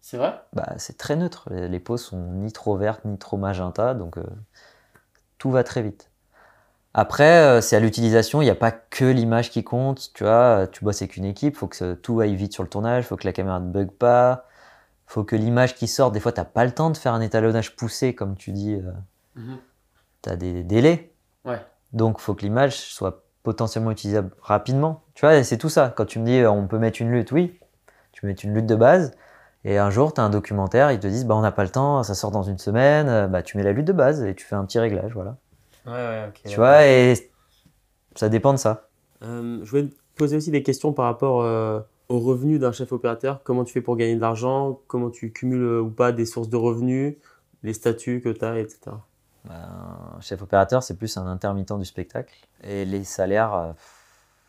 [0.00, 0.34] C'est vrai?
[0.52, 1.48] Bah, c'est très neutre.
[1.50, 4.24] Les, les peaux sont ni trop vertes ni trop magenta, donc euh,
[5.38, 6.10] tout va très vite.
[6.94, 10.12] Après, euh, c'est à l'utilisation, il n'y a pas que l'image qui compte.
[10.14, 13.04] Tu vois, tu bosses avec une équipe, faut que tout aille vite sur le tournage,
[13.06, 14.46] faut que la caméra ne bug pas,
[15.06, 17.76] faut que l'image qui sort, des fois, t'as pas le temps de faire un étalonnage
[17.76, 18.92] poussé, comme tu dis, euh,
[20.22, 21.12] tu as des délais.
[21.44, 21.60] Ouais.
[21.92, 25.02] Donc, faut que l'image soit potentiellement utilisable rapidement.
[25.14, 25.92] Tu vois, c'est tout ça.
[25.96, 27.58] Quand tu me dis, euh, on peut mettre une lutte, oui,
[28.12, 29.12] tu mettre une lutte de base.
[29.64, 31.70] Et un jour, tu as un documentaire, ils te disent, bah, on n'a pas le
[31.70, 34.34] temps, ça sort dans une semaine, euh, bah, tu mets la lutte de base et
[34.34, 35.36] tu fais un petit réglage, voilà.
[35.86, 36.40] Ouais, ouais, ok.
[36.44, 37.14] Tu vois, et
[38.14, 38.88] ça dépend de ça.
[39.22, 42.92] Euh, je voulais te poser aussi des questions par rapport euh, aux revenus d'un chef
[42.92, 43.42] opérateur.
[43.44, 44.80] Comment tu fais pour gagner de l'argent?
[44.86, 47.16] Comment tu cumules euh, ou pas des sources de revenus
[47.62, 48.92] Les statuts que tu as, etc.
[49.50, 52.34] Un chef opérateur, c'est plus un intermittent du spectacle.
[52.62, 53.72] Et les salaires, euh,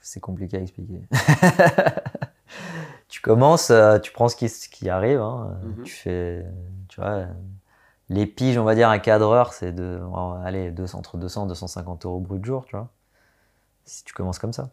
[0.01, 1.01] c'est compliqué à expliquer.
[3.07, 5.21] tu commences, euh, tu prends ce qui, ce qui arrive.
[5.21, 5.57] hein.
[5.63, 5.83] Mhm.
[5.83, 6.45] Tu fais,
[6.89, 7.25] tu vois,
[8.09, 9.99] les piges, on va dire, un cadreur, c'est de,
[10.43, 12.89] allez, 200, entre 200 et 250 euros brut jour, tu vois.
[13.85, 14.69] Si tu commences comme ça.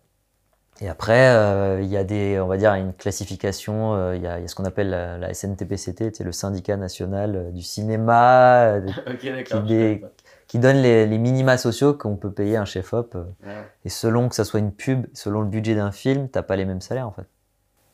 [0.80, 3.94] Et après, euh, il y a des, on va dire, une classification.
[3.94, 6.32] euh, Il y, a, il y a ce qu'on appelle la, la SNTPCT, c'est le
[6.32, 10.00] syndicat national euh, du cinéma, euh, Ok, qui,
[10.48, 13.16] qui donne les, les minima sociaux qu'on peut payer un chef-op.
[13.84, 16.64] Et selon que ça soit une pub, selon le budget d'un film, t'as pas les
[16.64, 17.26] mêmes salaires en fait.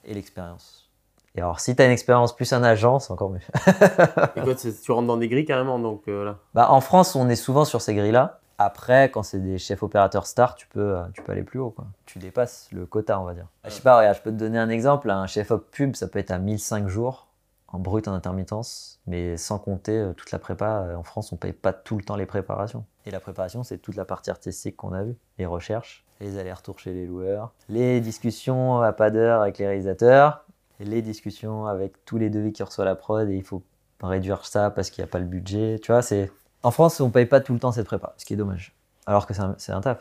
[0.06, 0.90] Et l'expérience.
[1.36, 3.38] Et alors, si t'as une expérience plus un agent, c'est encore mieux.
[4.36, 6.38] Et quoi, tu rentres dans des grilles carrément, donc euh, là?
[6.54, 8.39] Bah, en France, on est souvent sur ces grilles-là.
[8.62, 11.70] Après, quand c'est des chefs opérateurs stars, tu peux, euh, tu peux aller plus haut.
[11.70, 11.86] Quoi.
[12.04, 13.46] Tu dépasses le quota, on va dire.
[13.64, 15.08] Je sais pas, regarde, je peux te donner un exemple.
[15.08, 17.28] Un chef-op pub, ça peut être à 1005 jours
[17.68, 20.82] en brut en intermittence, mais sans compter euh, toute la prépa.
[20.82, 22.84] Euh, En France, on paye pas tout le temps les préparations.
[23.06, 25.16] Et la préparation, c'est toute la partie artistique qu'on a vue.
[25.38, 30.44] Les recherches, les allers-retours chez les loueurs, les discussions à pas d'heure avec les réalisateurs,
[30.80, 33.62] les discussions avec tous les devis qui reçoit la prod et il faut
[34.02, 35.78] réduire ça parce qu'il n'y a pas le budget.
[35.82, 36.30] Tu vois, c'est
[36.62, 38.72] en France, on paye pas tout le temps cette prépa, ce qui est dommage.
[39.06, 39.98] Alors que c'est un, un taf.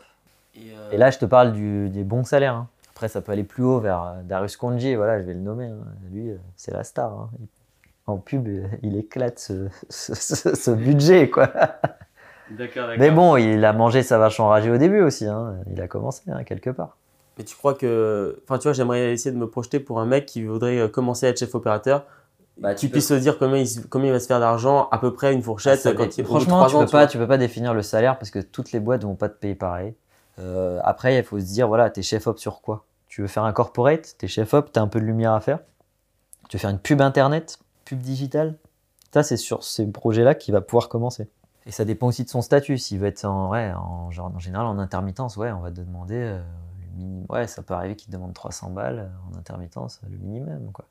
[0.58, 2.54] euh, Et là, je te parle du- des bons salaires.
[2.54, 2.68] hein.
[2.90, 5.66] Après, ça peut aller plus haut vers euh, Darius Konji, voilà, je vais le nommer.
[5.66, 5.78] hein.
[6.12, 7.12] Lui, euh, c'est la star.
[7.12, 7.30] hein.
[8.06, 8.48] En pub,
[8.82, 11.46] il éclate ce, ce- ce- ce budget, quoi.
[12.50, 12.96] D'accord, d'accord.
[12.98, 15.26] Mais bon, il a mangé sa vache enragée au début aussi.
[15.70, 16.96] Il a commencé, quelque part.
[17.38, 18.40] Mais tu crois que.
[18.44, 21.28] Enfin, tu vois, j'aimerais essayer de me projeter pour un mec qui voudrait commencer à
[21.28, 22.04] être chef opérateur.
[22.60, 24.98] Bah, tu puisse se dire combien il, se- combien il va se faire d'argent, à
[24.98, 25.80] peu près une fourchette.
[25.80, 28.30] Ça, quand il, franchement, tu ans, peux, pas, tu peux pas définir le salaire parce
[28.30, 29.94] que toutes les boîtes vont pas te payer pareil.
[30.38, 32.84] Euh, après, il faut se dire, voilà, t'es chef op sur quoi?
[33.08, 35.60] Tu veux faire un corporate, t'es chef op, t'as un peu de lumière à faire?
[36.48, 38.56] Tu veux faire une pub internet, pub digitale?
[39.12, 41.28] Ça, c'est sur ces projets-là qu'il va pouvoir commencer.
[41.66, 42.78] Et ça dépend aussi de son statut.
[42.78, 45.80] S'il veut être en, ouais, en, genre, en général en intermittence, ouais, on va te
[45.80, 46.16] demander.
[46.16, 46.40] euh,
[46.80, 47.26] le minimum.
[47.28, 50.84] Ouais, ça peut arriver qu'il te demande 300 balles euh, en intermittence, le minimum, quoi.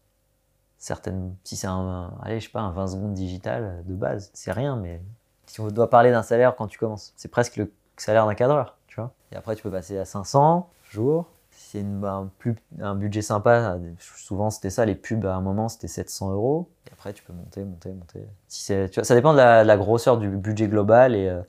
[0.80, 4.32] Certaines, si c'est un, allez, je sais pas, un 20 secondes digital euh, de base,
[4.34, 5.02] c'est rien, mais
[5.46, 8.78] si on doit parler d'un salaire quand tu commences, c'est presque le salaire d'un cadreur,
[8.88, 9.12] tu vois.
[9.34, 11.26] Et après, tu peux passer à 500 jours.
[11.52, 12.30] Si c'est un,
[12.80, 16.70] un budget sympa, souvent c'était ça, les pubs à un moment c'était 700 euros.
[16.88, 18.26] Et après, tu peux monter, monter, monter.
[18.48, 21.42] Ça dépend de la, grosseur du budget global euh,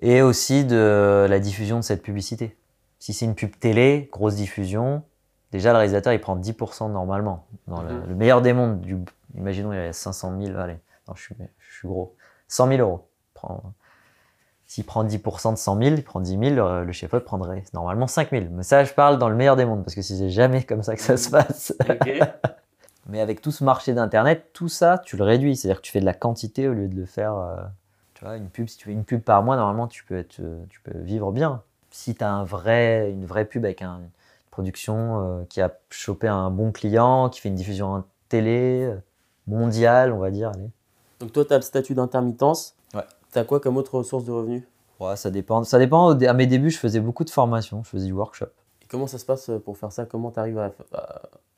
[0.00, 2.56] et aussi de la diffusion de cette publicité.
[3.00, 5.02] Si c'est une pub télé, grosse diffusion,
[5.56, 7.46] déjà le réalisateur il prend 10% normalement.
[7.68, 8.04] Dans le, Mhm.
[8.08, 8.96] le meilleur des mondes, du,
[9.36, 10.78] imaginons il y a 500 000, allez,
[11.08, 12.14] non, je, suis, je suis gros,
[12.48, 13.08] 100 000 euros.
[13.34, 13.62] Prend-
[14.68, 18.08] S'il prend 10% de 100 000, il prend 10 000, le, le chef-op prendrait normalement
[18.08, 18.46] 5 000.
[18.50, 20.82] Mais ça, je parle dans le meilleur des mondes, parce que si c'est jamais comme
[20.82, 21.72] ça que ça se passe.
[23.08, 25.56] Mais avec tout ce marché d'Internet, tout ça, tu le réduis.
[25.56, 27.36] C'est-à-dire que tu fais de la quantité au lieu de le faire.
[27.36, 27.56] euh,
[28.14, 30.40] tu vois, une pub, si tu fais une pub par mois, normalement, tu peux, être,
[30.40, 31.62] euh, tu peux vivre bien.
[31.92, 34.00] Si tu as un vrai, une vraie pub avec un-
[34.56, 38.96] production euh, qui a chopé un bon client, qui fait une diffusion en télé, euh,
[39.46, 40.48] mondiale, on va dire.
[40.54, 40.70] Allez.
[41.20, 42.74] Donc toi, tu as le statut d'intermittence.
[42.94, 43.04] Ouais.
[43.32, 44.62] Tu as quoi comme autre source de revenus?
[44.98, 45.62] Ouais, ça dépend.
[45.64, 46.18] Ça dépend.
[46.18, 48.46] À mes débuts, je faisais beaucoup de formations, je faisais du workshop.
[48.88, 50.06] comment ça se passe pour faire ça?
[50.06, 50.64] Comment tu arrives à.
[50.64, 50.70] à-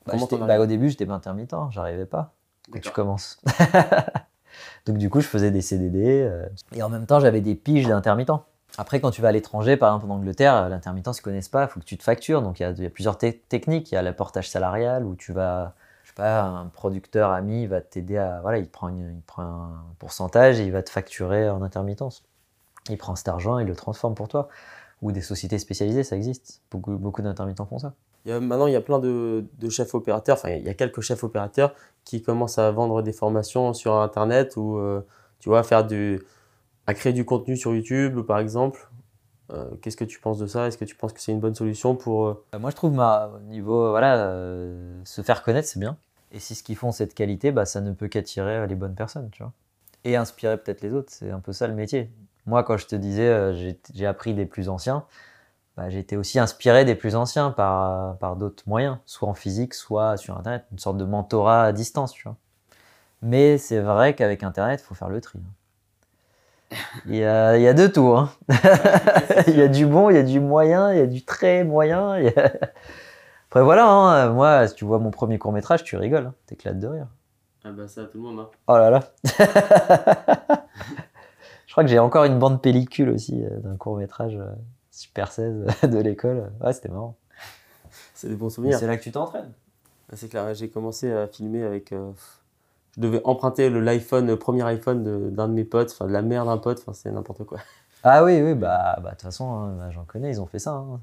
[0.05, 0.61] Bah, bah, arrives?
[0.63, 2.33] au début, j'étais pas intermittent, j'arrivais pas
[2.73, 3.41] quand tu commences.
[4.87, 7.87] Donc du coup, je faisais des CDD euh, et en même temps, j'avais des piges
[7.87, 8.33] d'intermittent.
[8.79, 11.65] Après, quand tu vas à l'étranger, par exemple en Angleterre, euh, l'intermittent, ils connaissent pas,
[11.65, 12.43] il faut que tu te factures.
[12.43, 13.91] Donc il y a, plusieurs te- techniques.
[13.91, 15.75] Il y a le portage salarial où tu vas,
[16.05, 19.85] je sais pas, un producteur ami va t'aider à, voilà, il prend, il prend un
[19.99, 22.25] pourcentage et il va te facturer en intermittence.
[22.89, 24.49] Il prend cet argent, il le transforme pour toi.
[25.03, 26.61] Ou des sociétés spécialisées, ça existe.
[26.71, 27.95] Beaucoup, d'intermittents font ça.
[28.27, 31.25] Maintenant, il y a plein de, de chefs opérateurs, enfin, il y a quelques chefs
[31.25, 31.73] opérateurs
[32.05, 35.01] qui commencent à vendre des formations sur Internet ou, euh,
[35.39, 36.21] tu vois, faire du,
[36.89, 38.89] à créer du contenu sur YouTube, par exemple.
[39.53, 40.67] Euh, Qu'est-ce que tu penses de ça?
[40.67, 42.27] Est-ce que tu penses que c'est une bonne solution pour...
[42.27, 44.33] euh, Euh, Moi, je trouve, au niveau, voilà,
[45.05, 45.97] se faire connaître, c'est bien.
[46.33, 49.29] Et si ce qu'ils font, cette qualité, bah, ça ne peut qu'attirer les bonnes personnes,
[49.31, 49.53] tu vois.
[50.05, 52.11] Et inspirer peut-être les autres, c'est un peu ça le métier.
[52.47, 53.53] Moi, quand je te disais,
[53.95, 55.05] j'ai appris des plus anciens,
[55.77, 59.75] bah, j'ai été aussi inspiré des plus anciens par, par d'autres moyens, soit en physique,
[59.75, 62.37] soit sur Internet, une sorte de mentorat à distance, tu vois.
[63.23, 65.39] Mais c'est vrai qu'avec Internet, il faut faire le tri.
[65.39, 65.51] hein.
[67.07, 68.09] Il y a, il y a de tout.
[68.17, 68.31] hein.
[69.47, 71.65] il y a du bon, il y a du moyen, il y a du très
[71.65, 72.19] moyen.
[72.19, 72.53] il y a-
[73.51, 76.79] Après voilà, hein, moi, si tu vois mon premier court métrage, tu rigoles, hein, t'éclates
[76.79, 77.07] de rire.
[77.65, 78.49] Ah bah ça, tout le monde, hein.
[78.67, 79.01] Oh là là.
[81.67, 84.39] Je crois que j'ai encore une bande pellicule aussi euh, d'un court métrage
[84.91, 86.51] Super 16 de l'école.
[86.61, 87.17] Ouais, c'était marrant.
[88.15, 88.79] C'est des bons souvenirs.
[88.79, 89.53] C'est là que tu t'entraînes.
[90.11, 91.93] Ah, C'est clair, j'ai commencé à filmer avec...
[91.93, 92.11] euh,
[92.99, 96.21] je devais emprunter le l'iPhone, le premier iPhone d'un de, mes potes, enfin de la
[96.23, 97.59] mère d'un pote, enfin c'est n'importe quoi.
[98.05, 100.61] Ah oui, oui, bah bah, de toute façon, hein, bah, j'en connais, ils ont fait
[100.61, 100.71] ça.
[100.71, 101.01] Hein.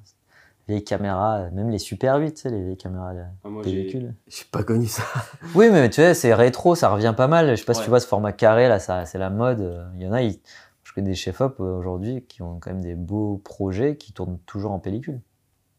[0.69, 4.15] Vieilles caméras, même les Super 8, tu sais, les vieilles caméras de Ah, moi, pellicule.
[4.27, 5.03] J'ai pas connu ça.
[5.55, 7.51] Oui, mais tu sais, c'est rétro, ça revient pas mal.
[7.51, 9.85] Je sais pas si tu vois ce format carré, là, ça, c'est la mode.
[9.95, 10.39] Il y en a, ils-
[10.83, 14.39] je connais des chefs-op euh, aujourd'hui qui ont quand même des beaux projets qui tournent
[14.45, 15.19] toujours en pellicule.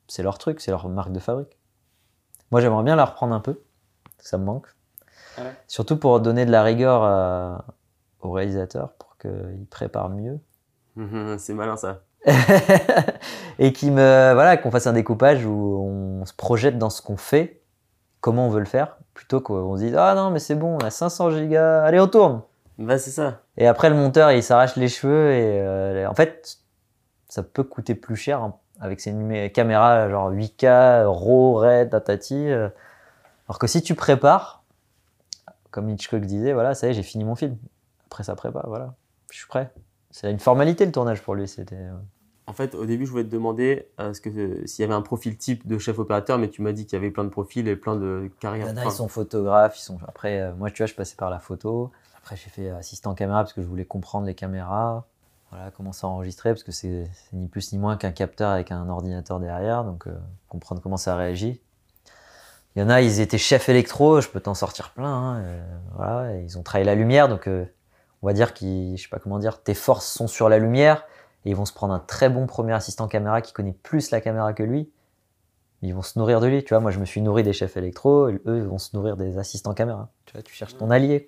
[0.09, 1.59] C'est leur truc, c'est leur marque de fabrique.
[2.51, 3.63] Moi, j'aimerais bien la reprendre un peu,
[4.19, 4.67] ça me manque.
[5.39, 7.65] Ouais Surtout pour donner de la rigueur à-
[8.23, 10.39] aux réalisateurs pour qu'ils préparent mieux.
[11.39, 12.01] c'est malin ça.
[13.59, 15.51] et qui me voilà qu'on fasse un découpage où
[16.21, 17.61] on se projette dans ce qu'on fait,
[18.21, 20.85] comment on veut le faire, plutôt qu'on se dise ah non mais c'est bon, on
[20.85, 22.43] a 500 gigas, allez on tourne.
[22.79, 23.41] Bah c'est ça.
[23.57, 26.59] Et après le monteur il s'arrache les cheveux et euh, en fait
[27.29, 32.51] ça peut coûter plus cher hein, avec ces caméras genre 8K, RAW, RED, tatati.
[32.51, 32.69] euh.
[33.49, 34.63] alors que si tu prépares,
[35.77, 37.57] comme Hitchcock disait, voilà ça y est j'ai fini mon film.
[38.07, 38.95] Après ça prépare, voilà,
[39.31, 39.71] je suis prêt.
[40.11, 41.77] C'est une formalité le tournage pour lui, c'était.
[41.77, 41.93] euh,
[42.47, 45.03] En fait, au début, je voulais te demander euh, ce que, s'il y avait un
[45.03, 47.67] profil type de chef opérateur, mais tu m'as dit qu'il y avait plein de profils
[47.69, 48.69] et plein de carrières.
[48.73, 49.99] Enfin, ils sont photographes, ils sont.
[50.09, 51.91] Après, euh, moi, tu vois, je passais par la photo.
[52.17, 55.07] Après, j'ai fait assistant caméra parce que je voulais comprendre les caméras.
[55.51, 58.73] Voilà, comment ça enregistrer parce que c'est c'est ni plus ni moins qu'un capteur avec
[58.73, 60.17] un ordinateur derrière, donc euh,
[60.49, 61.61] comprendre comment ça réagit.
[62.77, 65.07] Il y en a, ils étaient chefs électro, je peux t'en sortir plein.
[65.07, 65.43] hein,
[65.99, 67.65] euh, ils ont travaillé la lumière, donc euh,
[68.21, 71.05] on va dire qu'ils, je sais pas comment dire, tes forces sont sur la lumière
[71.47, 74.21] et ils vont se prendre un très bon premier assistant caméra qui connaît plus la
[74.21, 74.91] caméra que lui.
[75.81, 76.81] Ils vont se nourrir de lui, tu vois.
[76.81, 79.73] Moi, je me suis nourri des chefs électro, eux ils vont se nourrir des assistants
[79.73, 80.11] caméra.
[80.27, 81.25] Tu cherches ton allié.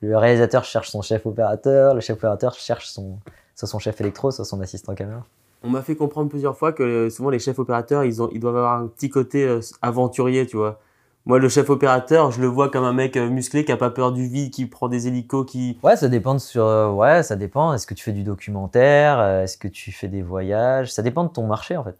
[0.00, 3.20] Le réalisateur cherche son chef opérateur, le chef opérateur cherche son,
[3.54, 5.24] soit son chef électro, soit son assistant caméra.
[5.64, 8.40] On m'a fait comprendre plusieurs fois que euh, souvent les chefs opérateurs, ils, ont, ils
[8.40, 10.78] doivent avoir un petit côté euh, aventurier, tu vois.
[11.24, 13.88] Moi, le chef opérateur, je le vois comme un mec euh, musclé qui a pas
[13.88, 15.78] peur du vide, qui prend des hélicos, qui.
[15.82, 17.72] Ouais, ça dépend de sur, ouais, ça dépend.
[17.72, 21.30] Est-ce que tu fais du documentaire, est-ce que tu fais des voyages, ça dépend de
[21.30, 21.96] ton marché en fait.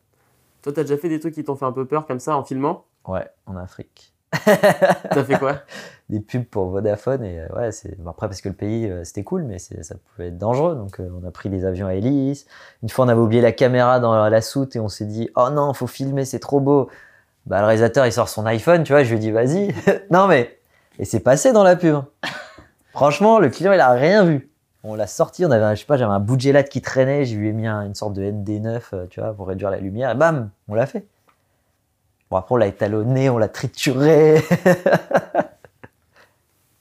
[0.61, 2.45] Toi, t'as déjà fait des trucs qui t'ont fait un peu peur comme ça en
[2.45, 2.85] filmant?
[3.07, 4.14] Ouais, en Afrique.
[4.45, 5.59] T'as fait quoi?
[6.11, 9.05] Des pubs pour Vodafone et euh, ouais c'est bon, après parce que le pays euh,
[9.05, 10.75] c'était cool mais ça pouvait être dangereux.
[10.75, 12.47] Donc euh, on a pris des avions à hélice.
[12.83, 15.49] Une fois on avait oublié la caméra dans la, soute et on s'est dit oh
[15.51, 16.91] non faut filmer c'est trop beau.
[17.47, 19.75] Bah le réalisateur il sort son iPhone tu vois je lui dis vas-y.
[20.11, 20.59] Non mais
[20.99, 22.07] et c'est passé dans la pub hein.
[22.93, 24.51] franchement le client il a rien vu.
[24.83, 26.83] On l'a sorti on avait un- je sais pas j'avais un bout de gélate qui
[26.83, 29.71] traînait je lui ai mis un- une sorte de ND9 euh, tu vois pour réduire
[29.71, 31.07] la lumière et bam on l'a fait
[32.35, 34.43] bon après on l'a étalonné on l'a trituré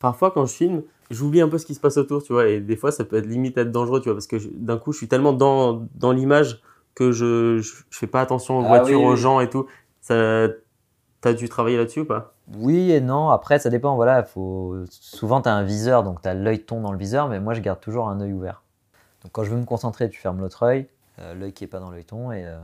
[0.04, 2.60] Parfois, quand je filme, j'oublie un peu ce qui se passe autour, tu vois, et
[2.60, 4.98] des fois, ça peut être limite être dangereux, tu vois, parce que d'un coup, je
[4.98, 6.62] suis tellement dans, dans l'image
[6.94, 9.66] que je, je, je fais pas attention aux Ah voitures, oui, aux gens et tout.
[10.02, 10.50] Ça,
[11.22, 12.34] t'as dû travailler là-dessus ou pas?
[12.54, 13.30] Oui et non.
[13.30, 13.96] Après, ça dépend.
[13.96, 14.76] Voilà, faut...
[14.90, 17.54] souvent, tu as un viseur, donc tu as l'œil ton dans le viseur, mais moi,
[17.54, 18.62] je garde toujours un œil ouvert.
[19.24, 20.90] Donc, quand je veux me concentrer, tu fermes l'autre œil,
[21.20, 22.34] euh, l'œil qui est pas dans l'œil ton.
[22.34, 22.58] Et euh,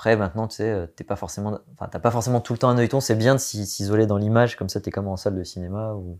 [0.00, 2.70] après, maintenant, tu sais, euh, t'es pas forcément, enfin, t'as pas forcément tout le temps
[2.70, 3.00] un œil ton.
[3.00, 5.92] C'est bien de s'isoler dans l'image, comme ça, tu es comme en salle de cinéma.
[5.92, 6.16] Ou...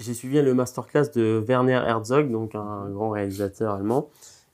[0.00, 4.10] J'ai suivi le masterclass de Werner Herzog, donc un grand réalisateur allemand.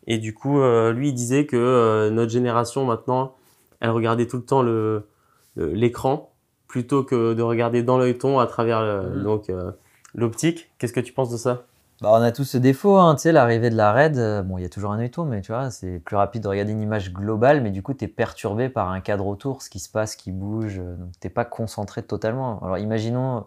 [0.07, 3.35] Et du coup, euh, lui, il disait que euh, notre génération maintenant,
[3.81, 5.09] elle regardait tout le temps le
[5.57, 6.31] le- l'écran
[6.69, 9.73] plutôt que de regarder dans l'œilleton à travers le- donc euh,
[10.15, 10.71] l'optique.
[10.79, 11.65] Qu'est-ce que tu penses de ça?
[12.05, 14.63] Bah, on a tous ce défaut, hein, tu sais, l'arrivée de la RAID, euh, il
[14.63, 17.15] y a toujours un œilleton, mais tu vois, c'est plus rapide de regarder une image
[17.15, 20.15] globale, mais du coup, tu es perturbé par un cadre autour, ce qui se passe,
[20.15, 22.63] qui bouge, euh, t'es pas concentré totalement.
[22.63, 23.47] Alors, imaginons,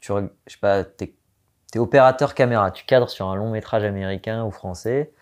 [0.00, 0.12] tu,
[0.62, 1.14] pas, t'es
[1.74, 5.12] es opérateur caméra, tu cadres sur un long métrage américain ou français,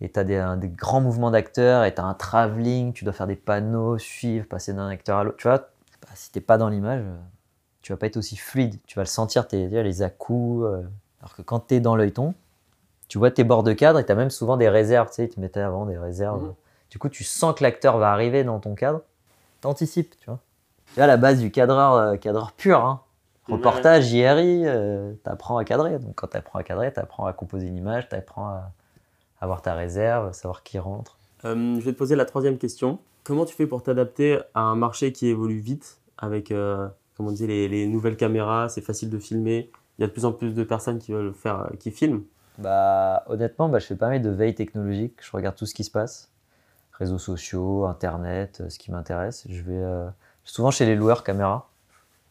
[0.00, 3.26] et tu as des, grands mouvements d'acteurs, et tu as un travelling, tu dois faire
[3.26, 7.02] des panneaux, suivre, passer d'un acteur à l'autre, tu vois, bah, si pas dans l'image,
[7.04, 7.16] euh,
[7.82, 10.64] tu vas pas être aussi fluide, tu vas le sentir, tes, les à-coups.
[11.24, 12.34] Alors que quand tu es dans l'œilleton,
[13.08, 15.08] tu vois tes bords de cadre et tu as même souvent des réserves.
[15.08, 16.42] Tu sais, ils te mettaient avant des réserves.
[16.42, 16.54] Mhm.
[16.90, 19.00] Du coup, tu sens que l'acteur va arriver dans ton cadre.
[19.62, 20.38] Tu anticipes, tu vois.
[20.88, 22.84] Tu vois, la base du cadreur, euh, cadreur pur.
[22.84, 23.00] Hein.
[23.48, 25.98] Reportage, JRI, tu apprends à cadrer.
[25.98, 28.72] Donc, quand tu apprends à cadrer, tu apprends à composer une image, tu apprends à
[29.40, 31.16] avoir ta réserve, savoir qui rentre.
[31.46, 32.98] Euh, Je vais te poser la troisième question.
[33.22, 37.30] Comment tu fais pour t'adapter à un marché qui évolue vite avec, euh, comme on
[37.30, 39.70] disait, les, les nouvelles caméras, c'est facile de filmer.
[39.98, 42.22] Il y a de plus en plus de personnes qui veulent faire, euh, qui filment.
[42.58, 45.18] Bah, honnêtement, bah, je fais pas mal de veille technologique.
[45.20, 46.30] Je regarde tout ce qui se passe.
[46.92, 49.46] Réseaux sociaux, Internet, euh, ce qui m'intéresse.
[49.48, 50.08] Je vais euh,
[50.44, 51.68] souvent chez les loueurs caméra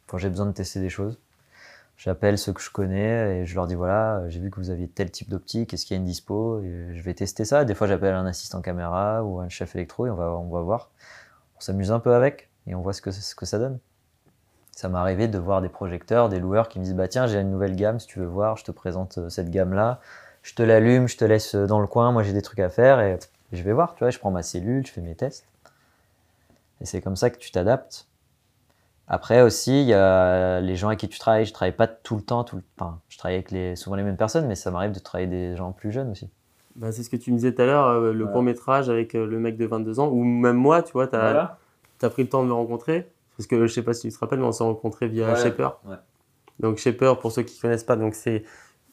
[0.07, 1.19] quand j'ai besoin de tester des choses.
[1.95, 4.87] J'appelle ceux que je connais et je leur dis voilà, j'ai vu que vous aviez
[4.87, 6.61] tel type d'optique, est-ce qu'il y a une dispo?
[6.61, 7.65] Je vais tester ça.
[7.65, 10.61] Des fois, j'appelle un assistant caméra ou un chef électro et on va, on va
[10.61, 10.89] voir.
[11.55, 13.79] On s'amuse un peu avec et on voit ce que, ce que ça donne.
[14.75, 17.39] Ça m'est arrivé de voir des projecteurs, des loueurs qui me disent bah tiens j'ai
[17.39, 19.99] une nouvelle gamme si tu veux voir, je te présente euh, cette gamme là,
[20.41, 22.69] je te l'allume, je te laisse euh, dans le coin, moi j'ai des trucs à
[22.69, 23.17] faire et
[23.51, 25.45] je vais voir, tu vois, je prends ma cellule, je fais mes tests.
[26.81, 28.07] Et c'est comme ça que tu t'adaptes.
[29.07, 31.45] Après aussi, il y a les gens avec qui tu travailles.
[31.45, 32.63] Je travaille pas tout le temps, tout le...
[32.77, 33.75] enfin, je travaille avec les...
[33.75, 36.29] souvent les mêmes personnes, mais ça m'arrive de travailler des gens plus jeunes aussi.
[36.75, 38.31] Bah, c'est ce que tu me disais tout à l'heure, euh, le Voilà.
[38.31, 41.15] court métrage avec euh, le mec de 22 ans, ou même moi, tu vois, tu
[41.15, 41.57] as,
[42.09, 43.11] pris le temps de me rencontrer.
[43.37, 45.35] Parce que je sais pas si tu te rappelles, mais on s'est rencontrés via Ouais,
[45.35, 45.79] Shaper.
[45.85, 45.95] ouais.
[46.59, 48.43] Donc Shaper, pour ceux qui connaissent pas, donc c'est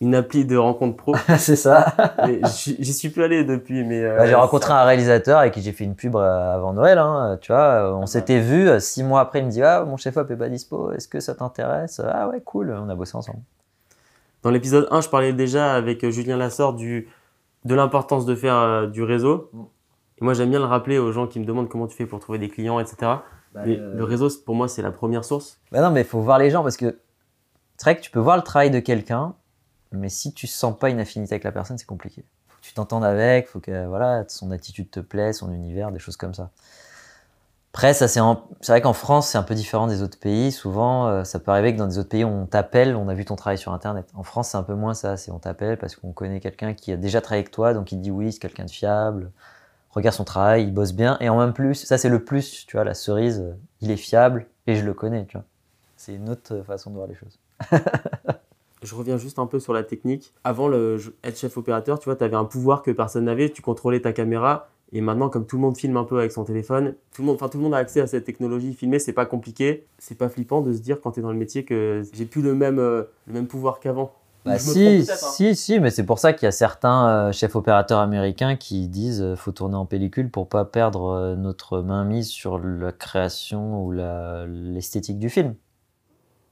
[0.01, 1.15] une appli de rencontre pro.
[1.39, 1.95] c'est ça.
[2.65, 5.73] J'y suis plus allé depuis, mais euh, Bah, j'ai rencontré un réalisateur avec qui j'ai
[5.73, 6.97] fait une pub euh, avant Noël.
[6.97, 9.41] hein, tu vois, on s'était vu euh, six mois après.
[9.41, 10.91] Il me dit ah mon chef op est pas dispo.
[10.93, 12.01] Est-ce que ça t'intéresse?
[12.03, 12.71] Ah ouais cool.
[12.71, 13.41] On a bossé ensemble.
[14.43, 17.09] Dans l'épisode 1, je parlais déjà avec Julien Lassort du,
[17.67, 19.51] de l'importance de faire euh, du réseau.
[19.53, 19.61] Mm.
[20.23, 22.21] Et moi, j'aime bien le rappeler aux gens qui me demandent comment tu fais pour
[22.21, 23.13] trouver des clients, etc.
[23.55, 25.59] Mais le réseau, pour moi, c'est la première source.
[25.73, 26.99] Bah non mais il faut voir les gens parce que
[27.77, 29.35] c'est vrai que tu peux voir le travail de quelqu'un,
[29.93, 32.25] mais si tu sens pas une affinité avec la personne, c'est compliqué.
[32.49, 35.99] Faut que tu t'entendes avec, faut que voilà son attitude te plaise, son univers, des
[35.99, 36.51] choses comme ça.
[37.73, 40.51] Après, ça c'est en- c'est vrai qu'en France c'est un peu différent des autres pays.
[40.51, 43.25] Souvent, euh, ça peut arriver que dans des autres pays on t'appelle, on a vu
[43.25, 44.09] ton travail sur internet.
[44.15, 45.17] En France, c'est un peu moins ça.
[45.17, 48.01] C'est on t'appelle parce qu'on connaît quelqu'un qui a déjà travaillé avec toi, donc il
[48.01, 49.31] dit oui, c'est quelqu'un de fiable.
[49.91, 51.17] Regarde son travail, il bosse bien.
[51.21, 53.97] Et en même plus, ça c'est le plus, tu vois, la cerise, euh, il est
[53.97, 55.45] fiable et je le connais, tu vois.
[55.97, 57.39] C'est une autre façon de voir les choses.
[58.83, 60.33] Je reviens juste un peu sur la technique.
[60.43, 63.51] Avant le être chef opérateur, tu vois, tu avais un pouvoir que personne n'avait.
[63.51, 64.69] Tu contrôlais ta caméra.
[64.93, 67.37] Et maintenant, comme tout le monde filme un peu avec son téléphone, tout le monde,
[67.37, 68.73] enfin tout le monde a accès à cette technologie.
[68.73, 69.85] Filmer, c'est pas compliqué.
[69.99, 72.41] C'est pas flippant de se dire quand tu es dans le métier que j'ai plus
[72.43, 74.15] le même, euh, le même pouvoir qu'avant.
[74.45, 75.17] Bah Je me si, hein.
[75.17, 78.89] si, si, mais c'est pour ça qu'il y a certains euh, chefs opérateurs américains qui
[78.89, 82.91] disent euh, faut tourner en pellicule pour pas perdre euh, notre main mise sur la
[82.93, 85.55] création ou l'esthétique du film.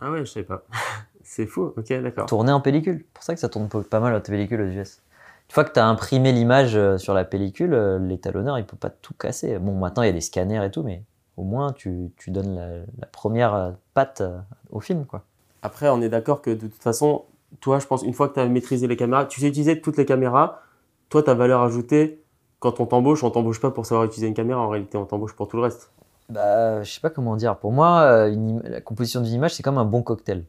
[0.01, 0.65] Ah ouais, je sais pas.
[1.23, 1.73] c'est fou.
[1.77, 2.27] Ok, d'accord.
[2.27, 2.99] Tourner en pellicule.
[2.99, 5.01] C'est pour ça que ça tourne pas- mal en pellicule aux US.
[5.49, 7.75] Une fois que tu as imprimé l'image sur la pellicule,
[8.07, 9.59] l'étalonneur il peut pas tout casser.
[9.59, 11.03] Bon, maintenant il y a des scanners et tout, mais
[11.39, 12.69] au moins tu, tu donnes la,
[12.99, 14.23] la première patte
[14.71, 15.25] au film, quoi.
[15.63, 17.25] Après, on est d'accord que de toute façon,
[17.61, 19.97] toi, je pense, une fois que tu as maîtrisé les caméras, tu sais utiliser toutes
[19.97, 20.61] les caméras.
[21.09, 22.23] Toi, ta valeur ajoutée,
[22.61, 24.61] quand on t'embauche, on t'embauche pas pour savoir utiliser une caméra.
[24.61, 25.91] En réalité, on t'embauche pour tout le reste.
[26.29, 27.57] Bah, je sais pas comment dire.
[27.57, 30.45] Pour moi, euh, une la composition d'une image, c'est comme un bon cocktail.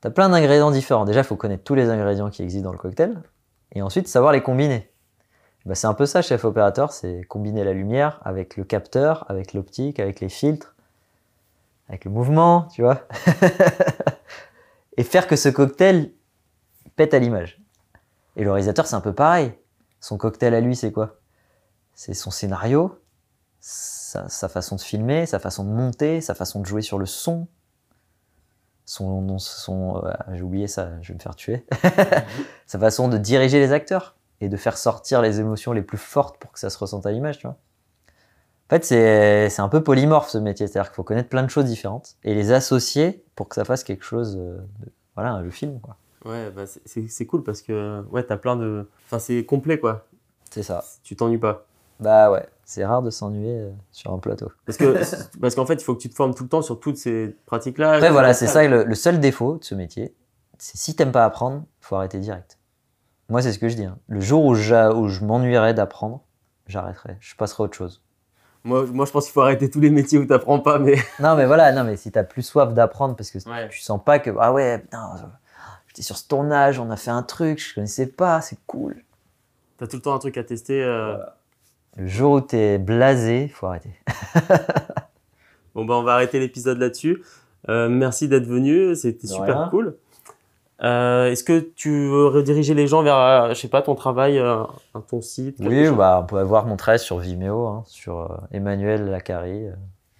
[0.00, 1.04] T'as plein d'ingrédients différents.
[1.04, 3.20] Déjà, il faut connaître tous les ingrédients qui existent dans le cocktail.
[3.72, 4.90] Et ensuite, savoir les combiner.
[5.66, 9.52] Bah, c'est un peu ça, chef opérateur, c'est combiner la lumière avec le capteur, avec
[9.52, 10.74] l'optique, avec les filtres,
[11.88, 13.02] avec le mouvement, tu vois.
[15.00, 16.12] et faire que ce cocktail
[16.94, 17.58] pète à l'image.
[18.36, 19.54] Et le réalisateur, c'est un peu pareil.
[19.98, 21.16] Son cocktail à lui, c'est quoi?
[21.94, 23.02] C'est son scénario,
[23.60, 27.06] sa, sa façon de filmer, sa façon de monter, sa façon de jouer sur le
[27.06, 27.48] son,
[28.84, 31.64] son, euh, j'ai oublié ça, je vais me faire tuer,
[32.66, 36.36] sa façon de diriger les acteurs et de faire sortir les émotions les plus fortes
[36.36, 37.56] pour que ça se ressente à l'image, tu vois.
[38.70, 41.64] En fait, c'est un peu polymorphe ce métier, c'est-à-dire qu'il faut connaître plein de choses
[41.64, 45.80] différentes et les associer pour que ça fasse quelque chose, euh, de, voilà, le film,
[45.80, 45.96] quoi.
[46.24, 48.86] Ouais, bah, c'est- cool parce que ouais, t'as plein de.
[49.06, 50.06] Enfin, c'est complet quoi.
[50.50, 50.84] C'est ça.
[51.02, 51.66] Tu t'ennuies pas.
[51.98, 54.52] Bah ouais, c'est rare de s'ennuyer euh, sur un plateau.
[54.66, 54.94] Parce que
[55.40, 57.34] parce qu'en fait, il faut que tu te formes tout le temps sur toutes ces
[57.46, 57.92] pratiques-là.
[57.94, 60.14] Après, voilà, c'est ça le, le seul défaut de ce métier.
[60.58, 62.58] C'est si t'aimes pas apprendre, faut arrêter direct.
[63.30, 63.84] Moi, c'est ce que je dis.
[63.84, 63.98] hein.
[64.08, 64.54] Le jour où, où
[65.08, 66.20] je m'ennuierais d'apprendre,
[66.66, 67.16] j'arrêterai.
[67.20, 68.02] Je passerai à autre chose.
[68.64, 70.96] Moi, moi, je pense qu'il faut arrêter tous les métiers où t'apprends pas, mais.
[71.20, 73.68] Non, mais voilà, non, mais si t'as plus soif d'apprendre parce que Ouais.
[73.70, 75.14] tu sens pas que, ah ouais, putain,
[75.88, 79.02] j'étais sur ce tournage, on a fait un truc, je connaissais pas, c'est cool.
[79.78, 80.82] T'as tout le temps un truc à tester.
[80.84, 81.16] euh.
[81.96, 83.94] Le jour où t'es blasé, faut arrêter.
[85.74, 87.22] Bon, bah, on va arrêter l'épisode là-dessus.
[87.68, 89.68] Euh, merci d'être venu, c'était super rien.
[89.70, 89.96] cool.
[90.82, 94.38] Euh, Est-ce que tu veux rediriger les gens vers, euh, je sais pas, ton travail,
[94.38, 94.62] euh,
[95.08, 99.66] ton site Oui, bah, on peut avoir mon travail sur Vimeo, hein, sur Emmanuel Lacari.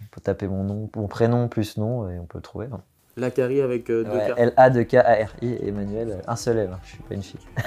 [0.03, 2.67] on peut taper mon nom, mon prénom plus nom et on peut le trouver.
[2.73, 2.81] hein.
[3.17, 4.35] Lacari avec deux Ouais, K.
[4.37, 7.41] L-A-2-K-A-R-I, Emmanuel, un seul L, hein, je suis pas une fille.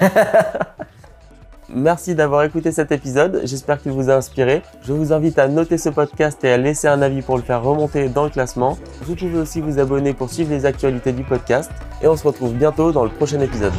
[1.68, 4.62] Merci d'avoir écouté cet épisode, j'espère qu'il vous a inspiré.
[4.82, 7.62] Je vous invite à noter ce podcast et à laisser un avis pour le faire
[7.62, 8.76] remonter dans le classement.
[9.02, 11.70] Vous pouvez aussi vous abonner pour suivre les actualités du podcast
[12.02, 13.72] et on se retrouve bientôt dans le prochain épisode.